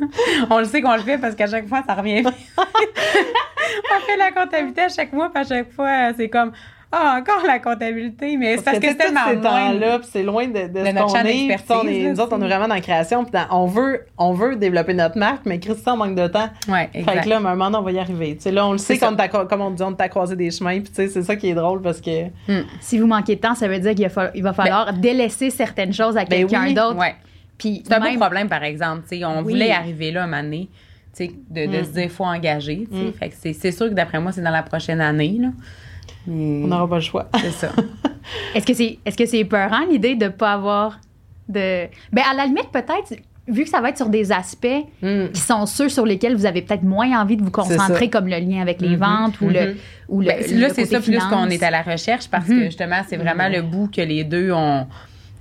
[0.50, 2.22] on le sait qu'on le fait parce qu'à chaque fois, ça revient.
[2.26, 6.52] on fait la comptabilité à chaque mois, puis à chaque fois, c'est comme.
[6.96, 9.42] Ah, encore la comptabilité, mais c'est parce, que, c'est tellement ces loin.
[9.42, 11.56] temps-là, puis c'est loin de, de, ce qu'on est.
[11.68, 13.24] On est- là, nous autres, on est vraiment dans la création.
[13.24, 16.48] Puis dans- on veut, on veut développer notre marque, mais Christian manque de temps.
[16.68, 17.24] Ouais, Fait exact.
[17.24, 18.36] que là, à un moment donné, on va y arriver.
[18.36, 20.52] Tu sais, là, on le sait qu'on t'a, comme on dit, on t'a croisé des
[20.52, 20.78] chemins.
[20.78, 22.26] Puis tu sais, c'est ça qui est drôle parce que.
[22.80, 25.92] Si vous manquez de temps, ça veut dire qu'il va falloir, va falloir délaisser certaines
[25.92, 26.74] choses à Ben quelqu'un oui.
[26.74, 26.96] d'autre.
[26.96, 27.16] Ouais.
[27.58, 29.02] C'est un beau même- problème, par exemple.
[29.08, 29.52] tu sais, on Oui.
[29.52, 30.68] voulait arriver là un moment donné,
[31.18, 31.84] de, de Mm.
[31.84, 32.88] se dire faut engager.
[32.90, 33.12] Mm.
[33.18, 35.38] Fait que c'est, sûr que d'après moi, c'est dans la prochaine année.
[35.40, 35.48] Là.
[36.26, 37.28] Mais On n'aura pas le choix.
[37.40, 37.70] c'est ça.
[38.54, 40.98] Est-ce que c'est est-ce que c'est épeurant l'idée de pas avoir
[41.48, 43.14] de ben à la limite peut-être
[43.46, 44.66] vu que ça va être sur des aspects
[45.02, 45.26] Mm.
[45.34, 48.38] qui sont ceux sur lesquels vous avez peut-être moins envie de vous concentrer comme le
[48.38, 48.96] lien avec les Mhm.
[48.96, 49.76] ventes ou le Mhm.
[50.08, 52.64] ou le, Ben, le là, c'est ça plus qu'on est à la recherche parce que
[52.64, 54.86] justement, c'est vraiment le bout que les deux ont.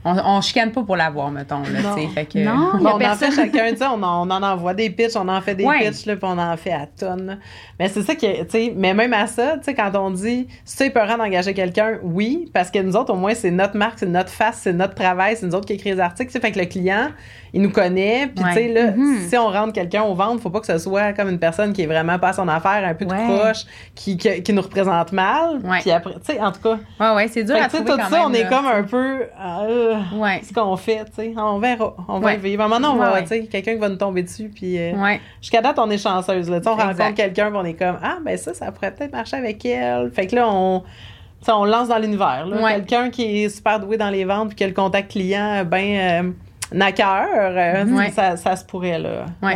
[0.06, 1.62] On, on chicane pas pour l'avoir, mettons.
[1.64, 2.08] Là, Non.
[2.10, 2.72] fait que, Non.
[2.80, 5.56] Bon, on en fait chacun, on, en- on en envoie des pitchs, on en fait
[5.56, 5.80] des Ouais.
[5.90, 7.40] pitchs, là, puis on en fait à tonnes.
[7.80, 11.54] Mais c'est ça qui est, mais même à ça, quand on dit, c'est épeurant d'engager
[11.54, 14.74] quelqu'un, oui, parce que nous autres, au moins, c'est notre marque, c'est notre face, c'est
[14.74, 17.10] notre travail, c'est nous autres qui écrivons les articles, fait que le client,
[17.54, 19.18] il nous connaît, puis tu sais, là, Mhm.
[19.30, 21.84] si on rentre quelqu'un aux ventes, faut pas que ce soit comme une personne qui
[21.84, 23.18] est vraiment pas à son affaire, un peu Ouais.
[23.28, 23.64] de croche,
[23.96, 27.28] qui, qui, qui nous représente mal, puis après, tu sais, en tout cas, Ouais, ouais,
[27.28, 30.02] c'est dur à trouver tout quand ça, même, on est comme un peu, euh, là,
[30.14, 30.42] Ouais.
[30.44, 31.34] ce qu'on fait, tu sais.
[31.38, 32.36] On verra, on va Ouais.
[32.36, 32.68] y vivre.
[32.68, 33.22] Maintenant, on va, Ouais, ouais.
[33.24, 34.94] tu sais, quelqu'un qui va nous tomber dessus, puis euh,
[35.42, 36.58] jusqu'à date, on est chanceuse, là.
[36.66, 36.84] On Exact.
[36.84, 40.12] rencontre quelqu'un, on est comme, ah, ben ça, ça pourrait peut-être marcher avec elle.
[40.12, 40.84] Fait que là, on,
[41.48, 42.46] on lance dans l'univers.
[42.68, 46.24] Quelqu'un qui est super doué dans les ventes, puis qui a le contact client, ben,
[46.26, 46.32] euh,
[46.74, 48.10] naqueur, euh, Ouais.
[48.12, 49.26] ça, ça se pourrait, là.
[49.42, 49.54] Ouais.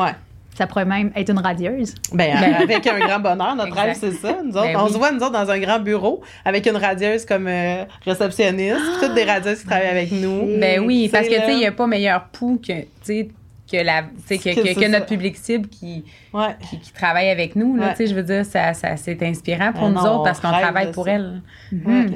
[0.57, 1.93] Ça pourrait même être une radieuse.
[2.13, 3.81] Ben, avec un grand bonheur, notre Exact.
[3.83, 4.37] rêve, c'est ça.
[4.43, 4.91] Nous autres, Ben on oui.
[4.93, 8.77] se voit, nous autres, dans un grand bureau avec une radieuse comme euh, réceptionniste.
[8.99, 10.57] toutes des radieuses qui travaillent avec nous.
[10.59, 13.29] Ben oui, parce que, tu sais, il n'y a pas meilleur pouls que, tu sais,
[13.71, 16.55] que, la, que, que, notre public cible qui, Ouais.
[16.69, 17.75] qui, qui travaille avec nous.
[17.75, 17.91] Là, Ouais.
[17.91, 20.39] tu sais, je veux dire, ça, ça, c'est inspirant pour Ah nous non, autres parce
[20.39, 21.11] on qu'on travaille pour ça.
[21.11, 21.41] elle.
[21.73, 22.07] Euh,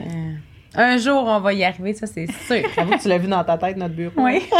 [0.75, 2.61] un jour, on va y arriver, ça, c'est sûr.
[2.75, 4.13] J'avoue que tu l'as vu dans ta tête, notre bureau.
[4.17, 4.41] oui.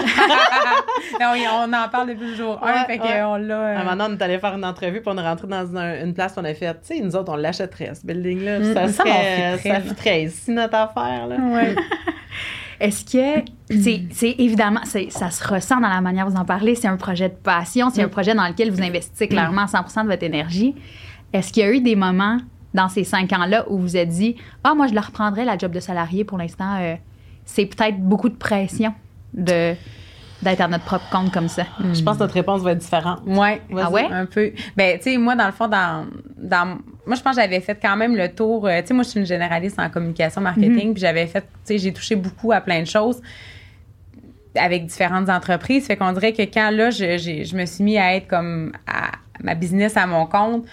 [1.64, 3.22] On en parle depuis le jour 1, Ouais, fait ouais.
[3.22, 3.56] qu'on l'a.
[3.56, 5.76] euh, À un moment on est allé faire une entrevue, puis on est rentré dans
[5.78, 8.60] un- une place, on a fait, tu sais, nous autres, on l'achèterait, ce building-là.
[8.60, 11.36] Mm, ça serait, ça fitterait ici, notre affaire, là.
[11.38, 11.76] Ouais.
[12.80, 16.88] Est-ce que, c'est évidemment, ça se ressent dans la manière dont vous en parlez, c'est
[16.88, 20.24] un projet de passion, c'est un projet dans lequel vous investissez clairement 100% de votre
[20.24, 20.74] énergie.
[21.32, 22.38] Est-ce qu'il y a eu des moments
[22.74, 25.58] dans ces cinq ans-là où vous vous êtes dit, ah, moi, je le reprendrais, la
[25.58, 26.96] job de salarié pour l'instant, euh,
[27.46, 28.94] c'est peut-être beaucoup de pression
[29.34, 29.74] de
[30.42, 31.66] d'être à notre propre compte comme ça?
[31.94, 33.20] Je pense que notre réponse va être différente.
[33.28, 33.62] Ouais.
[33.78, 34.08] Ah ouais?
[34.12, 34.52] Un peu.
[34.76, 36.80] Ben, tu sais, moi, dans le fond, dans, dans.
[37.06, 38.66] Moi, je pense que j'avais fait quand même le tour.
[38.66, 41.42] euh, tu sais, moi, je suis une généraliste en communication marketing, puis j'avais fait.
[41.42, 43.22] Tu sais, j'ai touché beaucoup à plein de choses
[44.56, 45.86] avec différentes entreprises.
[45.86, 48.72] Fait qu'on dirait que quand là, je, j'ai- je me suis mis à être comme
[48.88, 49.12] à
[49.44, 50.66] ma business à mon compte,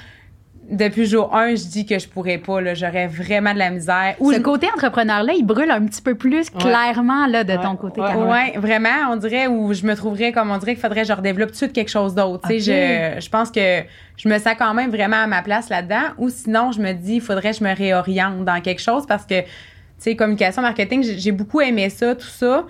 [0.70, 2.74] depuis jour 1, je dis que je pourrais pas, là.
[2.74, 4.14] J'aurais vraiment de la misère.
[4.20, 7.74] Ou Ce je- côté entrepreneur-là, il brûle un petit peu plus clairement là, de ton
[7.76, 8.06] côté, ouais.
[8.08, 8.30] Caroline.
[8.30, 11.12] Ouais, vraiment, on dirait où je me trouverais comme on dirait qu'il faudrait que je
[11.12, 12.48] redéveloppe tout de suite quelque chose d'autre.
[12.48, 13.80] Tu sais, je, je pense que
[14.16, 16.12] je me sens quand même vraiment à ma place là-dedans.
[16.18, 19.24] Ou sinon, je me dis, il faudrait que je me réoriente dans quelque chose parce
[19.24, 19.46] que, tu
[19.98, 22.64] sais, communication, marketing, j'ai j'ai beaucoup aimé ça, tout ça.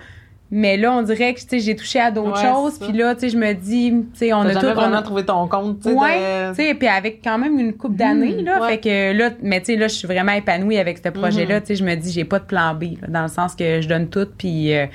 [0.51, 2.79] Mais là, on dirait que, tu sais, j'ai touché à d'autres Ouais, choses.
[2.79, 4.65] Puis là, tu sais, je me dis, tu sais, on a tout.
[4.65, 5.95] on vraiment a- trouvé ton compte, tu sais.
[5.95, 8.59] Ouais, de- tu sais, puis avec quand même une coupe d'années, là.
[8.61, 8.69] ouais.
[8.69, 11.61] Fait que là, mais tu sais, là, je suis vraiment épanouie avec ce projet-là.
[11.61, 13.79] Tu sais, je me dis, j'ai pas de plan B, là, dans le sens que
[13.81, 14.87] je donne tout, puis euh,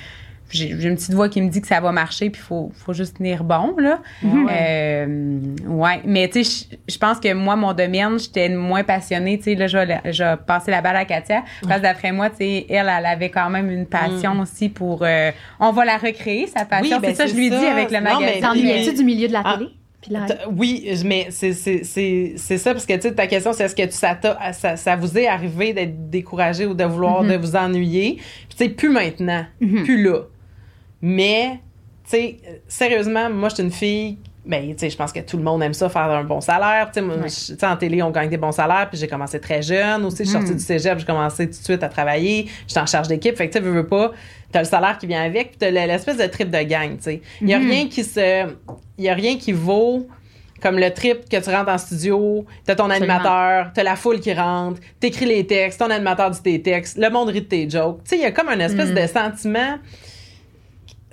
[0.50, 3.16] j'ai une petite voix qui me dit que ça va marcher, puis faut, faut juste
[3.16, 4.00] tenir bon, là.
[4.24, 9.38] Euh, ouais, mais tu sais, je- pense que moi, mon domaine, j'étais moins passionnée.
[9.38, 12.36] Tu sais, là, je vais, passer la balle à Katia, parce que d'après moi, tu
[12.38, 15.00] sais, elle, elle avait quand même une passion aussi pour...
[15.02, 15.30] euh,
[15.60, 16.96] on va la recréer, sa passion.
[16.96, 17.72] Oui, ben, c'est ça, je lui ça.
[17.72, 18.40] avec le magazine.
[18.40, 19.56] T'ennuyais-tu du milieu de la Ah.
[19.58, 19.70] télé?
[20.54, 23.74] Oui, mais c'est c'est- c'est- c'est ça, parce que tu sais, ta question, c'est est-ce
[23.74, 24.18] que ça,
[24.52, 27.32] ça, ça vous est arrivé d'être découragé ou de vouloir Mm-hmm.
[27.32, 28.16] de vous ennuyer?
[28.16, 30.18] Puis tu sais, plus maintenant, plus là.
[31.06, 31.60] Mais,
[32.04, 32.36] tu sais,
[32.66, 34.18] sérieusement, moi, je suis une fille.
[34.46, 36.90] Ben, tu sais, je pense que tout le monde aime ça, faire un bon salaire.
[36.92, 37.64] Tu sais, Ouais.
[37.70, 40.18] en télé, on gagne des bons salaires, puis j'ai commencé très jeune aussi.
[40.18, 42.46] Je suis sortie du cégep, j'ai commencé tout de suite à travailler.
[42.66, 43.36] J'étais en charge d'équipe.
[43.36, 44.12] Fait que, tu sais, veux, veux pas,
[44.52, 47.22] t'as le salaire qui vient avec, puis t'as l'espèce de trip de gang, tu sais.
[47.42, 48.46] Il y a rien qui se.
[48.98, 50.06] Il y a rien qui vaut
[50.62, 53.14] comme le trip que tu rentres en studio, t'as ton Absolument.
[53.16, 57.10] animateur, t'as la foule qui rentre, t'écris les textes, ton animateur dit tes textes, le
[57.10, 58.02] monde rit de tes jokes.
[58.04, 58.94] Tu sais, il y a comme un espèce Mm.
[58.94, 59.78] de sentiment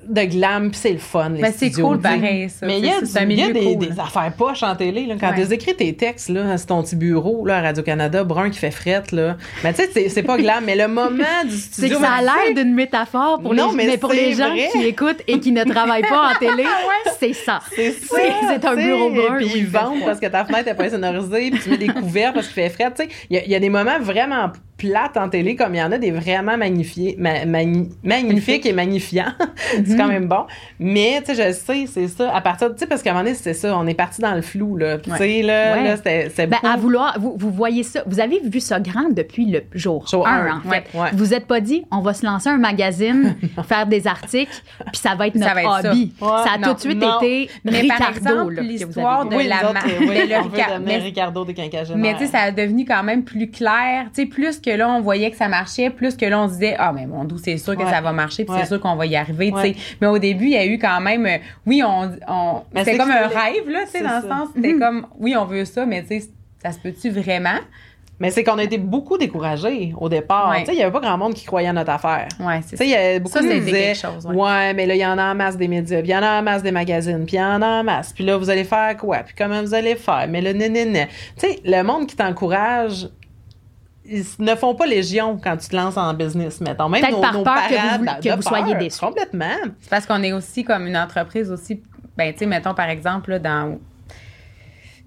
[0.07, 2.65] de glam, c'est le fun, les Ben, c'est cool, pareil, ça.
[2.65, 3.87] Mais il y a, C'est- c'est du- y a des, cool.
[3.87, 5.05] des affaires poches en télé.
[5.05, 5.15] Là.
[5.19, 5.45] Quand Ouais.
[5.45, 8.71] tu écris tes textes, là, c'est ton petit bureau là, à Radio-Canada, brun qui fait
[8.71, 9.11] frette.
[9.11, 9.37] Là.
[9.63, 11.11] Mais tu sais, c'est- c'est pas glam, mais le moment
[11.45, 11.97] du C'est studio...
[11.99, 14.49] que ça a l'air d'une métaphore pour Non, les, mais mais pour les c'est gens
[14.49, 14.69] vrai.
[14.71, 16.63] qui écoutent et qui ne travaillent pas en télé,
[17.19, 17.59] c'est ça.
[17.75, 18.15] C'est ça.
[18.15, 21.51] C'est- c'est un bureau brun Puis ils vendent parce que ta fenêtre n'est pas sonorisée,
[21.51, 22.71] puis tu mets des couverts parce qu'il fait
[23.29, 24.51] il y, a- il y a des moments vraiment
[24.87, 28.73] plates en télé, comme il y en a des vraiment magnifiés, ma- mani- magnifiques et
[28.73, 29.31] magnifiants.
[29.85, 30.45] c'est quand même bon.
[30.79, 32.33] Mais, tu sais, je sais, c'est ça.
[32.35, 33.77] À partir de, tu sais, parce qu'à un moment donné, c'est ça.
[33.77, 34.97] On est parti dans le flou, là.
[34.97, 35.83] Puis, Tu sais, là, Ouais.
[35.83, 38.79] là, c'était c'était Ben, beaucoup- à vouloir, vous, vous voyez ça, vous avez vu ça
[38.79, 40.83] grand depuis le jour, Jour 1, un, en fait.
[40.93, 41.09] ouais.
[41.13, 43.35] Vous vous êtes pas dit, on va se lancer un magazine,
[43.67, 45.91] faire des articles, puis ça va être Ça notre va être ça.
[45.91, 46.13] hobby.
[46.19, 47.19] Ouais, ça a non, tout de suite non.
[47.19, 48.49] été Mais Ricardo.
[48.49, 50.07] l'histoire de oui, la autres, oui,
[50.85, 51.97] mais- Ricardo des quinquagénaires.
[52.01, 54.05] Mais tu sais, ça a devenu quand même plus clair.
[54.13, 56.53] Tu sais, plus que là, on voyait que ça marchait, plus que là, on se
[56.53, 57.89] disait, ah, mais mon doux, c'est sûr que Ouais.
[57.91, 58.61] ça va marcher, puis Ouais.
[58.61, 59.75] c'est sûr qu'on va y arriver, tu sais.
[60.01, 62.97] Mais au début, il y a eu quand même, euh, oui, on, on c'était c'est
[62.97, 64.27] comme que un rêve, là, tu sais, dans le ça.
[64.29, 66.29] sens, c'était comme, oui, on veut ça, mais tu sais,
[66.61, 67.59] ça se peut-tu vraiment?
[68.19, 70.51] Mais c'est qu'on a été beaucoup découragés au départ.
[70.51, 70.59] Ouais.
[70.59, 72.27] Tu sais, il y avait pas grand monde qui croyait à notre affaire.
[72.39, 74.35] Ouais, c'est Tu sais, il y a beaucoup Ça, qui ça disaient, chose, ouais.
[74.35, 74.73] ouais.
[74.75, 76.37] mais là, il y en a en masse des médias, puis il y en a
[76.39, 78.13] en masse des magazines, puis il y en a en masse.
[78.13, 79.17] Puis là, vous allez faire quoi?
[79.23, 80.27] Puis comment vous allez faire?
[80.29, 81.07] Mais le nénéné.
[81.39, 83.09] Tu sais, le monde qui t'encourage,
[84.05, 86.89] ils ne font pas légion quand tu te lances en business, mettons.
[86.89, 88.99] Même Peut-être nos, par nos peur que vous- de- que de vous soyez déçus.
[88.99, 89.55] Complètement.
[89.79, 91.81] C'est parce qu'on est aussi comme une entreprise aussi,
[92.17, 93.79] ben, tu sais, mettons par exemple, là, dans,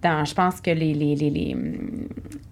[0.04, 1.56] dans, je pense que les, les, les, les, les,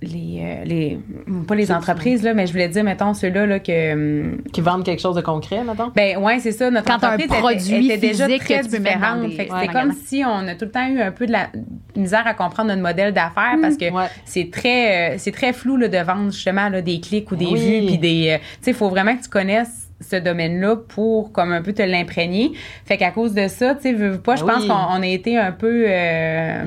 [0.02, 0.98] les, euh, les
[1.46, 4.84] pas les entreprises là mais je voulais dire mettons ceux-là là que hum, Qui vendent
[4.84, 5.90] quelque chose de concret, mettons?
[5.94, 9.36] ben ouais c'est ça notre Quand un entreprise était- produit était, déjà très différente des-
[9.36, 11.50] ouais, c'était comme si on a tout le temps eu un peu de la
[11.94, 14.06] misère à comprendre notre modèle d'affaires parce que Ouais.
[14.24, 17.46] c'est très euh, c'est très flou là, de vendre justement là, des clics ou des
[17.46, 17.60] Oui.
[17.80, 21.32] vues puis des euh, tu sais il faut vraiment que tu connaisses ce domaine-là pour
[21.32, 22.52] comme un peu te l'imprégner.
[22.84, 24.68] Fait qu'à cause de ça, tu sais, veux, veux pas, je Ah pense oui.
[24.68, 26.64] qu'on on a été un peu euh,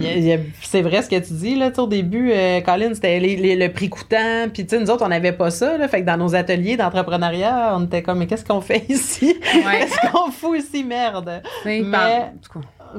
[0.61, 4.47] C'est vrai ce que tu dis, là, au début, euh, Colin, c'était le prix coûtant,
[4.53, 6.77] puis tu sais, nous autres, on n'avait pas ça, là, fait que dans nos ateliers
[6.77, 9.35] d'entrepreneuriat, on était comme, mais qu'est-ce qu'on fait ici?
[9.53, 9.79] Ouais.
[9.79, 11.41] Qu'est-ce qu'on fout ici, merde?
[11.65, 11.81] Mais-.
[11.83, 12.31] Mais,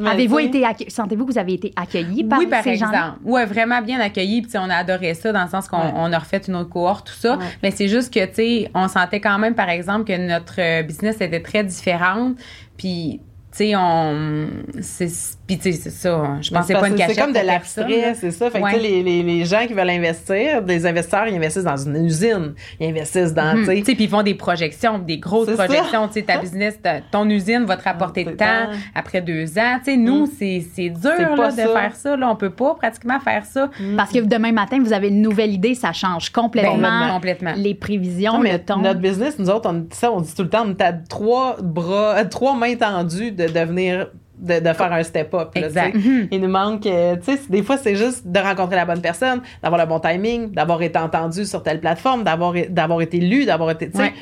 [0.05, 2.97] Avez-vous été sentez-vous que vous avez été accueillis par oui, par ces exemple.
[3.25, 4.43] Ouais, vraiment bien accueilli.
[4.43, 5.93] Puis on a adoré ça dans le sens qu'on Ouais.
[5.95, 7.37] on a refait une autre cohorte, tout ça.
[7.37, 7.45] Ouais.
[7.63, 10.83] Mais c'est juste que, tu sais, on sentait quand même, par exemple, que notre euh,
[10.83, 12.37] business était très différente.
[12.77, 13.21] Puis,
[13.57, 14.49] tu sais, on.
[14.81, 16.39] c'est- Puis, tu sais, c'est ça.
[16.41, 17.15] Je mais pensais c'est pas une cachette.
[17.15, 18.51] C'est comme de l'abstrait, c'est ça.
[18.51, 18.75] Fait que, Ouais.
[18.75, 22.05] tu sais, les, les, les gens qui veulent investir, des investisseurs, ils investissent dans une
[22.05, 22.55] usine.
[22.81, 23.65] Ils investissent dans, Mhm.
[23.69, 26.09] tu sais, puis ils font des projections, des grosses projections.
[26.09, 29.57] Tu sais, ta business, ta- ton usine va te rapporter C'est de temps après deux
[29.59, 29.79] ans.
[29.85, 30.31] Tu sais, nous, Mm.
[30.39, 31.69] c'est c'est dur C'est là, de ça.
[31.69, 32.17] faire ça.
[32.17, 32.29] Là.
[32.31, 33.71] On peut pas pratiquement faire ça.
[33.97, 36.77] Parce que demain matin, vous avez une nouvelle idée, ça change complètement,
[37.07, 37.53] Ben, complètement.
[37.57, 38.79] les prévisions, Non, mais le ton.
[38.79, 42.25] notre business, nous autres, on, ça, on dit tout le temps, on à trois bras,
[42.25, 45.51] trois mains tendues de devenir, de, de faire un step-up.
[45.71, 45.93] sais.
[46.31, 49.41] Il nous manque, euh, tu sais, des fois, c'est juste de rencontrer la bonne personne,
[49.63, 53.71] d'avoir le bon timing, d'avoir été entendu sur telle plateforme, d'avoir, d'avoir été lu, d'avoir
[53.71, 54.03] été, tu sais.
[54.05, 54.13] Ouais,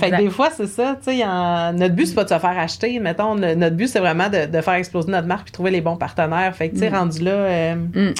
[0.00, 1.24] Fait que des fois, c'est ça, tu sais,
[1.74, 4.60] notre but, c'est pas de se faire acheter, mettons, notre but, c'est vraiment de, de
[4.60, 6.54] faire exploser notre marque puis trouver les bons partenaires.
[6.54, 8.14] Fait que, tu sais, rendu là, euh, Mm.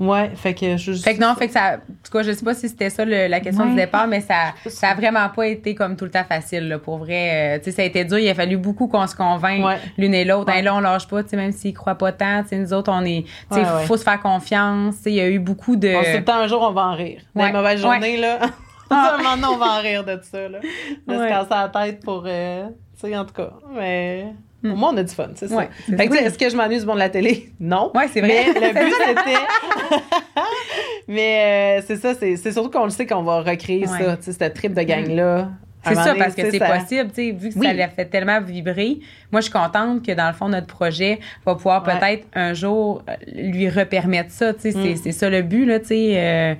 [0.00, 1.74] Ouais, fait que je Fait que non, fait que ça.
[1.74, 3.70] En tout cas, je sais pas si c'était ça le- la question Ouais.
[3.70, 6.78] du départ, mais ça, ça a vraiment pas été comme tout le temps facile, là,
[6.78, 7.56] pour vrai.
[7.56, 8.18] Euh, tu sais, ça a été dur.
[8.18, 9.78] Il a fallu beaucoup qu'on se convainque Ouais.
[9.98, 10.52] l'une et l'autre.
[10.52, 10.62] Ouais.
[10.62, 12.42] Là, on lâche pas, tu sais, même s'ils croient pas tant.
[12.42, 13.22] Tu sais, nous autres, on est.
[13.24, 13.84] Tu sais, Ouais, ouais.
[13.86, 14.96] faut se faire confiance.
[14.96, 15.94] Tu sais, il y a eu beaucoup de.
[15.94, 17.20] On sait le temps, un jour, on va en rire.
[17.34, 17.48] Dans Ouais.
[17.48, 17.92] les mauvaises Ouais.
[17.92, 18.38] journées, là.
[18.92, 19.14] Ah.
[19.14, 20.58] un moment donné, on va en rire de ça, là.
[20.58, 22.64] De se casser la tête pour, euh,
[23.00, 23.50] tu sais, en tout cas.
[23.72, 24.26] Mais,
[24.64, 25.54] au moins, on a du fun, c'est ça.
[25.54, 25.58] Hmm.
[25.58, 27.50] Ouais, fait que, est-ce que je m'ennuie du monde de la télé?
[27.60, 27.90] Non.
[27.94, 28.46] Ouais, c'est vrai.
[28.54, 30.00] Mais le but, c'était.
[31.08, 33.98] Mais, euh, c'est ça, c'est c'est surtout qu'on le sait qu'on va recréer Ouais.
[34.04, 35.48] ça, tu sais, cette trip de gang-là.
[35.82, 36.78] C'est ça, parce que c'est ça.
[36.78, 37.66] possible, tu sais, vu que Oui.
[37.66, 38.98] ça l'a fait tellement vibrer.
[39.32, 41.98] Moi, je suis contente que dans le fond, notre projet va pouvoir Ouais.
[41.98, 44.96] peut-être un jour euh, lui repermettre ça, tu sais, c'est- Mm.
[45.02, 46.12] c'est ça le but, là, tu sais.
[46.16, 46.54] euh,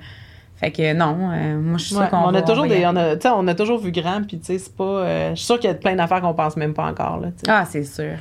[0.61, 2.95] fait que non, euh, moi, je suis Ouais, sûre qu'on on, a toujours des, on,
[2.95, 4.83] a, tu sais, on a toujours vu grand, puis tu sais, c'est pas.
[4.83, 7.29] euh, je suis sûre qu'il y a plein d'affaires qu'on pense même pas encore, là.
[7.47, 8.13] Ah, c'est sûr.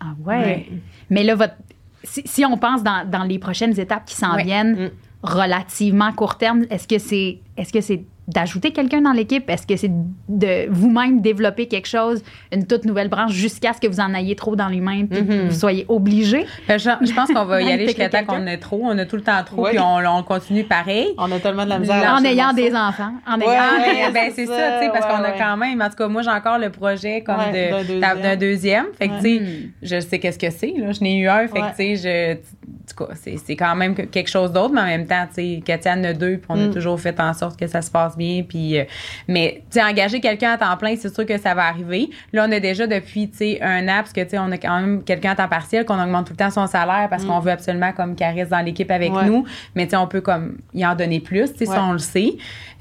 [0.00, 0.36] Ah ouais.
[0.36, 0.68] Ouais.
[1.10, 1.54] Mais là, votre,
[2.02, 4.42] si, si on pense dans, dans les prochaines étapes qui s'en Ouais.
[4.44, 4.90] viennent, Mm.
[5.22, 9.48] relativement court terme, est-ce que c'est est-ce que c'est d'ajouter quelqu'un dans l'équipe?
[9.50, 9.90] Est-ce que c'est
[10.28, 14.36] de vous-même développer quelque chose, une toute nouvelle branche, jusqu'à ce que vous en ayez
[14.36, 15.48] trop dans les mains puis que Mhm.
[15.48, 16.46] vous soyez obligé?
[16.68, 18.80] Que Je, je pense qu'on va y aller jusqu'à temps qu'on ait trop.
[18.84, 19.70] On a tout le temps trop, Ouais.
[19.70, 21.08] puis on, on continue pareil.
[21.18, 22.14] On a tellement de la misère.
[22.14, 23.12] à en ayant des enfants.
[23.26, 25.56] En Ouais, ayant ouais, ben, c'est ça, ça, tu sais, parce ouais, qu'on a quand
[25.56, 28.38] même, en tout cas, moi, j'ai encore le projet comme Ouais, d'un de, deuxième.
[28.38, 28.86] deuxième.
[28.98, 29.20] Fait que, Ouais.
[29.20, 29.42] tu sais,
[29.82, 30.92] je sais qu'est-ce que c'est, là.
[30.92, 31.70] Je n'ai eu un, fait Ouais.
[31.72, 34.72] que, tu sais, je, en tout cas, c'est, c'est quand même que- quelque chose d'autre,
[34.74, 36.72] mais en même temps, tu sais, Katia en a deux, puis on a Mm.
[36.72, 38.84] toujours fait en sorte que ça se passe bien, puis, euh,
[39.28, 42.10] mais, tu sais, engager quelqu'un à temps plein, c'est sûr que ça va arriver.
[42.32, 44.58] Là, on a déjà depuis, tu sais, un an, parce que, tu sais, on a
[44.58, 47.38] quand même quelqu'un à temps partiel, qu'on augmente tout le temps son salaire parce qu'on
[47.40, 49.16] veut absolument, comme, qu'il reste dans l'équipe avec Mm.
[49.16, 49.26] Ouais.
[49.26, 49.44] nous,
[49.74, 51.74] mais, tu sais, on peut, comme, y en donner plus, tu sais, Ouais.
[51.76, 52.32] ça, on le sait.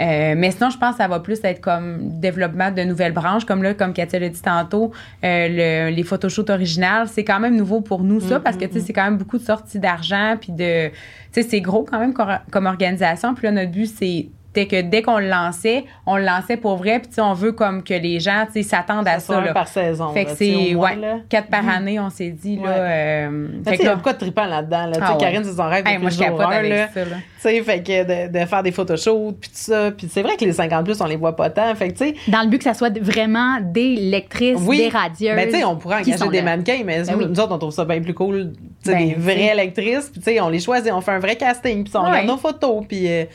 [0.02, 3.46] Euh, mais sinon, je pense que ça va plus être comme développement de nouvelles branches,
[3.46, 4.92] comme là, comme Katia l'a dit tantôt,
[5.24, 5.48] euh,
[5.90, 8.74] le- les photoshoots originales, c'est quand même nouveau pour nous, ça, Mm, parce que, tu
[8.74, 10.94] sais, c'est quand même beaucoup de sorties d'argent, puis de, tu
[11.32, 13.34] sais, c'est gros quand même comme, comme organisation.
[13.36, 16.76] Puis là, notre but, c'est dès que dès qu'on le lançait, on le lançait pour
[16.78, 19.38] vrai, puis tu sais, on veut comme que les gens, tu sais, s'attendent à Ça
[19.38, 19.54] un là.
[19.54, 20.12] par saison.
[20.14, 21.18] Fait que là, c'est, au moins, ouais, là.
[21.30, 22.62] quatre par année, on s'est dit, là.
[22.64, 22.70] Ouais.
[22.78, 24.86] euh, Mais fait tu sais, que il y a là- beaucoup de trippant là-dedans.
[24.88, 24.92] Là.
[24.94, 25.18] Tu sais, Ah ouais.
[25.20, 26.62] Karine, c'est son rêve Hey, depuis moi, je jour là.
[26.64, 26.88] là.
[26.94, 29.92] Tu sais, fait que de, de faire des photoshoots, puis tout ça.
[29.92, 31.74] Puis c'est vrai que les 50 plus, on les voit pas tant.
[31.76, 34.78] Fait que, tu sais, Dans le but que ça soit vraiment des lectrices, oui.
[34.78, 35.36] des radieuses.
[35.36, 36.44] Ben, tu sais, on pourrait engager des là.
[36.44, 37.26] mannequins, mais Ben oui.
[37.30, 38.52] nous autres, on trouve ça bien plus cool.
[38.84, 41.20] Tu sais, Ben, des vraies lectrices, puis tu sais, on les choisit, on fait un
[41.20, 43.08] vrai casting, puis on regarde nos photos, puis.
[43.10, 43.26] euh,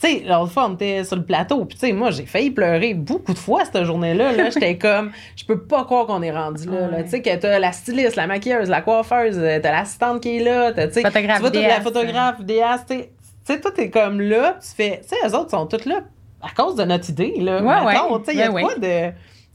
[0.00, 2.50] tu sais, l'autre fois, on était sur le plateau, puis tu sais, moi, j'ai failli
[2.50, 4.32] pleurer beaucoup de fois cette journée-là.
[4.32, 6.80] Là, J'étais comme, je peux pas croire qu'on est rendu là.
[6.88, 6.96] là.
[6.98, 7.04] Ouais.
[7.04, 10.40] Tu sais, que t'as la styliste, la maquilleuse, la coiffeuse, euh, t'as l'assistante qui est
[10.44, 13.10] là, t'as, tu sais, la photographe, vidéaste, tu sais,
[13.46, 16.00] tu sais, tout est comme là, tu fais, tu sais, eux autres sont toutes là
[16.40, 17.62] à cause de notre idée, là.
[17.62, 18.18] Ouais, ouais.
[18.20, 19.10] tu sais, il y a Ben quoi de.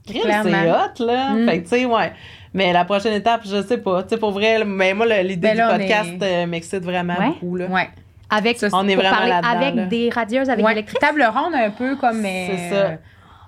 [0.06, 1.30] Crime, c'est hot, là.
[1.30, 1.48] Mm.
[1.48, 2.12] Fait que, tu sais, ouais.
[2.52, 4.02] Mais la prochaine étape, je sais pas.
[4.02, 7.28] Tu sais, pour vrai, mais moi, l'idée Ben du podcast euh, m'excite vraiment Ouais.
[7.28, 7.66] beaucoup, là.
[7.66, 7.88] Ouais.
[8.34, 9.86] Avec, Ça, on est vraiment parler avec là.
[9.86, 10.98] des radieuses, avec Ouais, des lectrices.
[11.00, 12.22] Table ronde un peu comme.
[12.22, 12.96] C'est euh, ça.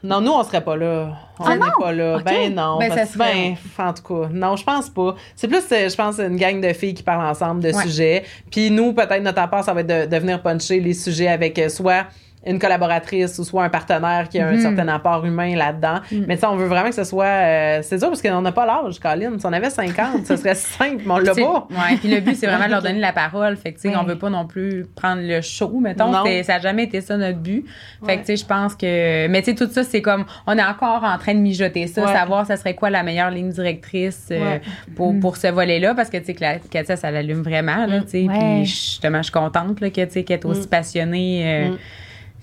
[0.02, 1.08] Non, nous, on serait pas là.
[1.38, 2.18] On Ah n'est pas là.
[2.24, 2.78] Ben non.
[2.78, 5.14] Ben, parce ça serait- ben, en tout cas, non, je pense pas.
[5.34, 7.82] C'est plus, euh, je pense, une gang de filles qui parlent ensemble de Ouais.
[7.82, 8.22] sujets.
[8.50, 11.58] Puis nous, peut-être, notre apport, ça va être de, de venir puncher les sujets avec
[11.58, 12.06] euh, soit
[12.46, 14.60] une collaboratrice ou soit un partenaire qui a un Mhm.
[14.60, 16.00] certain apport humain là-dedans.
[16.26, 17.24] Mais tu sais, on veut vraiment que ce soit...
[17.26, 19.32] euh, c'est dur parce qu'on n'a pas l'âge, Colin.
[19.38, 21.66] Si on avait 50, ce serait simple, mais on l'a pas.
[21.70, 23.56] Ouais, puis le but, c'est vraiment de leur donner la parole.
[23.56, 26.10] Fait que, tu sais, on veut pas non plus prendre le show, mettons.
[26.10, 26.22] Non.
[26.24, 27.64] C'est- Ça a jamais été ça notre but.
[28.04, 28.14] Fait Ouais.
[28.16, 29.26] que, tu sais, je pense que.
[29.28, 30.24] Mais, tu sais, tout ça, c'est comme.
[30.46, 32.12] On est encore en train de mijoter ça, Ouais.
[32.12, 34.58] savoir ça serait quoi la meilleure ligne directrice euh,
[34.94, 35.94] pour, pour ce volet-là.
[35.94, 38.26] Parce que, tu sais, que la- Katia, ça l'allume vraiment, là, tu sais.
[38.28, 41.42] Puis, justement, je suis contente, là, que, tu sais, qu'elle est aussi passionnée.
[41.44, 41.76] euh, Mm.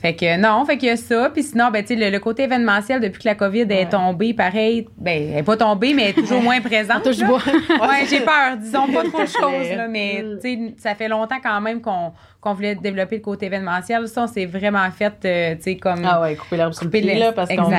[0.03, 1.29] Fait que non, fait qu'il y a ça.
[1.33, 4.33] Puis sinon, ben, tu sais, le, le côté événementiel, depuis que la COVID est tombée,
[4.33, 7.03] pareil, ben, elle est pas tombée, mais elle est toujours moins présente.
[7.69, 8.57] Ouais, j'ai peur.
[8.59, 10.39] Disons pas trop de choses, là, mais Mm.
[10.41, 12.11] tu sais, ça fait longtemps quand même qu'on
[12.43, 14.07] qu'on voulait développer le côté événementiel.
[14.07, 16.03] Ça, on s'est vraiment fait, euh, tu sais, comme.
[16.05, 17.71] Ah ouais, couper l'herbe sous le pied, les- là, parce qu'on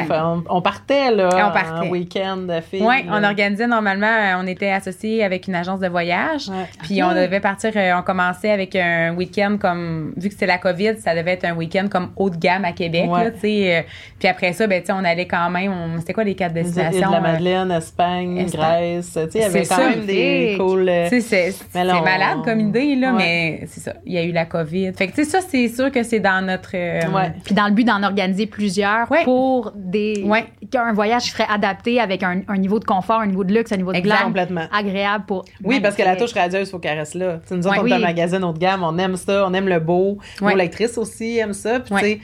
[0.49, 1.89] on, partait, là, Et on partait.
[1.89, 2.83] week-end de filles.
[2.83, 3.13] Ouais, là.
[3.13, 6.49] on organisait normalement, euh, on était associés avec une agence de voyage.
[6.49, 6.65] Ouais.
[6.83, 10.59] Puis on devait partir, euh, on commençait avec un week-end comme, vu que c'était la
[10.59, 13.25] COVID, ça devait être un week-end comme haut de gamme à Québec, Ouais.
[13.25, 13.87] là, tu sais.
[14.19, 16.55] puis après ça, ben, tu sais, on allait quand même, on- c'était quoi les quatre
[16.55, 17.09] destinations?
[17.09, 18.95] de la euh, Madeleine, Espagne, Espagne.
[18.95, 19.13] Grèce.
[19.13, 19.91] Tu sais, il y avait C'est quand ça.
[19.91, 20.89] même des cool.
[20.89, 23.19] euh, Tu sais, c'est on- malade comme idée, là, Ouais.
[23.19, 23.93] mais c'est ça.
[24.07, 24.93] Il y a eu la COVID.
[24.95, 26.71] Fait que, tu sais, ça, c'est sûr que c'est dans notre.
[26.75, 27.33] euh, Ouais.
[27.45, 29.25] Puis dans le but d'en organiser plusieurs Ouais.
[29.25, 30.47] pour des Ouais.
[30.71, 33.73] qu'un voyage qui serait adapté avec un, un niveau de confort, un niveau de luxe,
[33.73, 34.67] un niveau de Complètement.
[34.73, 37.39] agréable pour Oui, parce que la touche radieuse, il faut qu'elle reste là.
[37.43, 37.93] Tu sais, nous autres, Ouais.
[37.93, 40.19] on est un magazine haut de gamme, on aime ça, on aime le beau.
[40.57, 41.81] Lectrices aussi aiment ça.
[41.81, 42.01] Puis, Ouais.
[42.01, 42.19] tu sais,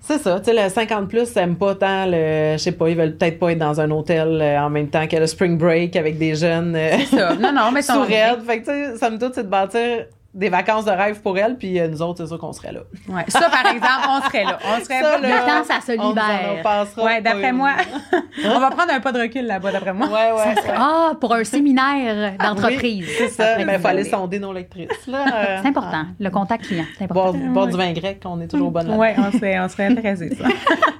[0.00, 0.38] c'est ça.
[0.40, 2.52] Tu sais, le 50 plus, aiment pas tant le.
[2.52, 5.06] Je sais pas, ils veulent peut-être pas être dans un hôtel euh, en même temps
[5.06, 6.74] que le spring break avec des jeunes.
[6.76, 7.34] euh, C'est ça.
[7.34, 8.42] Non, non, mais sous son raide.
[8.46, 11.56] Fait que, tu sais, somme toute, c'est de bâtir des vacances de rêve pour elles,
[11.56, 12.80] puis euh, nous autres, c'est sûr qu'on serait là.
[13.08, 13.24] Ouais.
[13.28, 14.58] Ça, par exemple, on serait là.
[14.66, 16.62] On serait Ça, pas là, Le temps, ça se on libère.
[16.62, 17.70] passera Ouais, d'après moi,
[18.44, 20.08] on va prendre un pas de recul là-bas, d'après moi.
[20.08, 20.54] Ouais, ouais.
[20.54, 20.74] ouais.
[20.76, 23.06] Ah, pour un séminaire d'entreprise.
[23.06, 23.50] Oui, c'est ça.
[23.50, 25.06] Après, Il ben, faut aller sonder nos lectrices.
[25.06, 25.24] là.
[25.26, 26.04] Euh, C'est important.
[26.18, 27.38] Le contact client, c'est important.
[27.38, 30.34] boire du vin grec, on est toujours bonne là Ouais, on serait, on serait intéressés,
[30.34, 30.44] ça.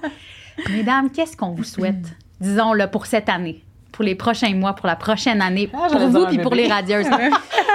[0.71, 3.65] Mesdames, qu'est-ce qu'on vous souhaite, disons-le, pour cette année,
[3.95, 7.07] pour les prochains mois, pour la prochaine année, Ah, pour vous puis pour les radieuses?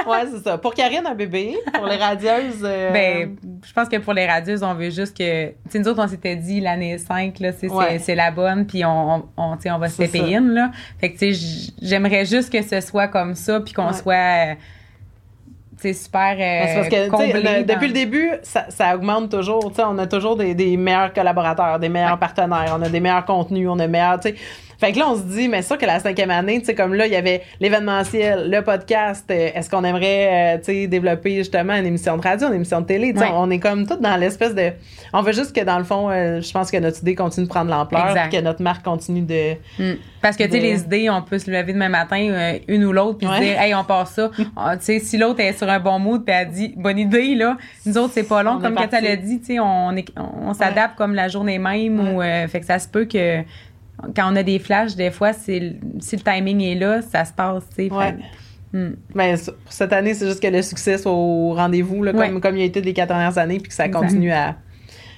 [0.08, 0.58] Ouais, c'est ça.
[0.58, 1.56] Pour Karine, un bébé.
[1.74, 2.62] Pour les radieuses.
[2.64, 5.50] euh, Ben, je pense que pour les radieuses, on veut juste que.
[5.50, 7.86] Tu sais, nous autres, on s'était dit l'année 5, là, c'est, Ouais.
[7.92, 10.18] c'est, c'est la bonne, puis on, on, tu sais, on va se ça.
[10.24, 10.72] in, là.
[11.00, 13.94] Fait que, tu sais, j'aimerais juste que ce soit comme ça, puis qu'on Ouais.
[13.94, 14.14] soit.
[14.14, 14.54] euh,
[15.82, 16.32] tu sais, super.
[16.34, 18.96] euh, Ben, c'est parce que tu sais, comblé le- dans- depuis le début, ça, ça
[18.96, 19.70] augmente toujours.
[19.70, 22.18] Tu sais, on a toujours des, des meilleurs collaborateurs, des meilleurs Ouais.
[22.20, 24.20] partenaires, on a des meilleurs contenus, on a meilleurs.
[24.20, 24.36] Tu sais.
[24.80, 26.94] Fait que là, on se dit, mais ça que la cinquième année, tu sais, comme
[26.94, 29.26] là, il y avait l'événementiel, le podcast.
[29.30, 32.82] euh, Est-ce qu'on aimerait, euh, tu sais, développer justement une émission de radio, une émission
[32.82, 33.12] de télé?
[33.14, 33.32] Tu sais, Ouais.
[33.36, 34.72] On est comme tout dans l'espèce de.
[35.14, 37.52] On veut juste que dans le fond, euh, je pense que notre idée continue de
[37.52, 39.54] prendre l'ampleur, que notre marque continue de.
[39.80, 39.98] Mm.
[40.22, 42.92] Parce que, tu sais, les idées, on peut se lever demain matin, euh, une ou
[42.92, 43.40] l'autre, puis Ouais.
[43.40, 44.32] dire, hey, on passe ça.
[44.38, 44.46] Tu
[44.82, 47.98] sais, si l'autre est sur un bon mood, puis elle dit, bonne idée, là, nous
[47.98, 48.56] autres, c'est pas long.
[48.58, 48.76] On comme.
[48.76, 49.94] Katia l'a dit, tu sais, on, on,
[50.50, 53.40] on s'adapte comme la journée même, ou, euh, fait que ça se peut que
[54.16, 57.26] quand on a des flashs, des fois, c'est le- si le timing est là, ça
[57.26, 57.94] se passe, tu sais.
[57.94, 58.08] Ouais.
[58.12, 58.18] fait-
[58.72, 58.94] Mm.
[59.16, 62.40] Ben, pour cette année, c'est juste que le succès soit au rendez-vous, là, comme, Ouais.
[62.40, 64.00] comme il a été des quatre dernières années, puis que ça Exact.
[64.00, 64.58] continue à,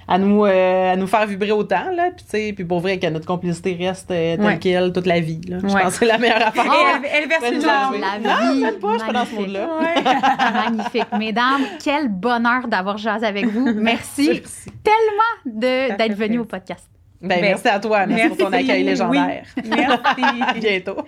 [0.08, 1.92] à, nous, euh, à nous faire vibrer autant.
[1.94, 4.58] Là, puis, tu sais, puis pour vrai, que notre complicité reste euh, telle Ouais.
[4.58, 5.42] qu'elle toute la vie.
[5.50, 5.58] Là.
[5.62, 5.82] Je Ouais.
[5.82, 6.64] pense que c'est la meilleure affaire.
[6.64, 7.96] Et elle, elle verse une larme.
[8.00, 8.62] La Non, vie.
[8.62, 9.58] même pas, je suis pas dans ce magnifique.
[9.58, 9.68] monde-là.
[10.70, 11.08] Magnifique.
[11.20, 13.66] Mesdames, quel bonheur d'avoir jasé avec vous.
[13.76, 14.70] Merci Merci.
[14.82, 16.42] tellement de- d'être plaisir.
[16.42, 16.88] au podcast.
[17.22, 18.06] Ben, Ben, merci à toi.
[18.08, 19.44] Merci, pour ton accueil légendaire.
[19.58, 19.64] Oui.
[19.70, 20.42] Merci.
[20.42, 21.06] À bientôt.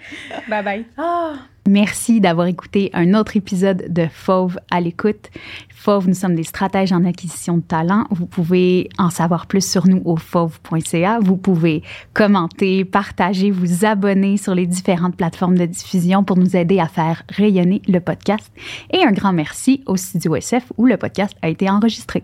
[0.48, 0.86] bye bye.
[1.68, 5.30] Merci d'avoir écouté un autre épisode de Fauve à l'écoute.
[5.70, 8.06] Fauve, nous sommes des stratèges en acquisition de talent.
[8.12, 11.20] Vous pouvez en savoir plus sur nous au fauve.ca.
[11.22, 11.82] Vous pouvez
[12.14, 17.24] commenter, partager, vous abonner sur les différentes plateformes de diffusion pour nous aider à faire
[17.30, 18.52] rayonner le podcast.
[18.92, 22.24] Et un grand merci au Studio SF où le podcast a été enregistré.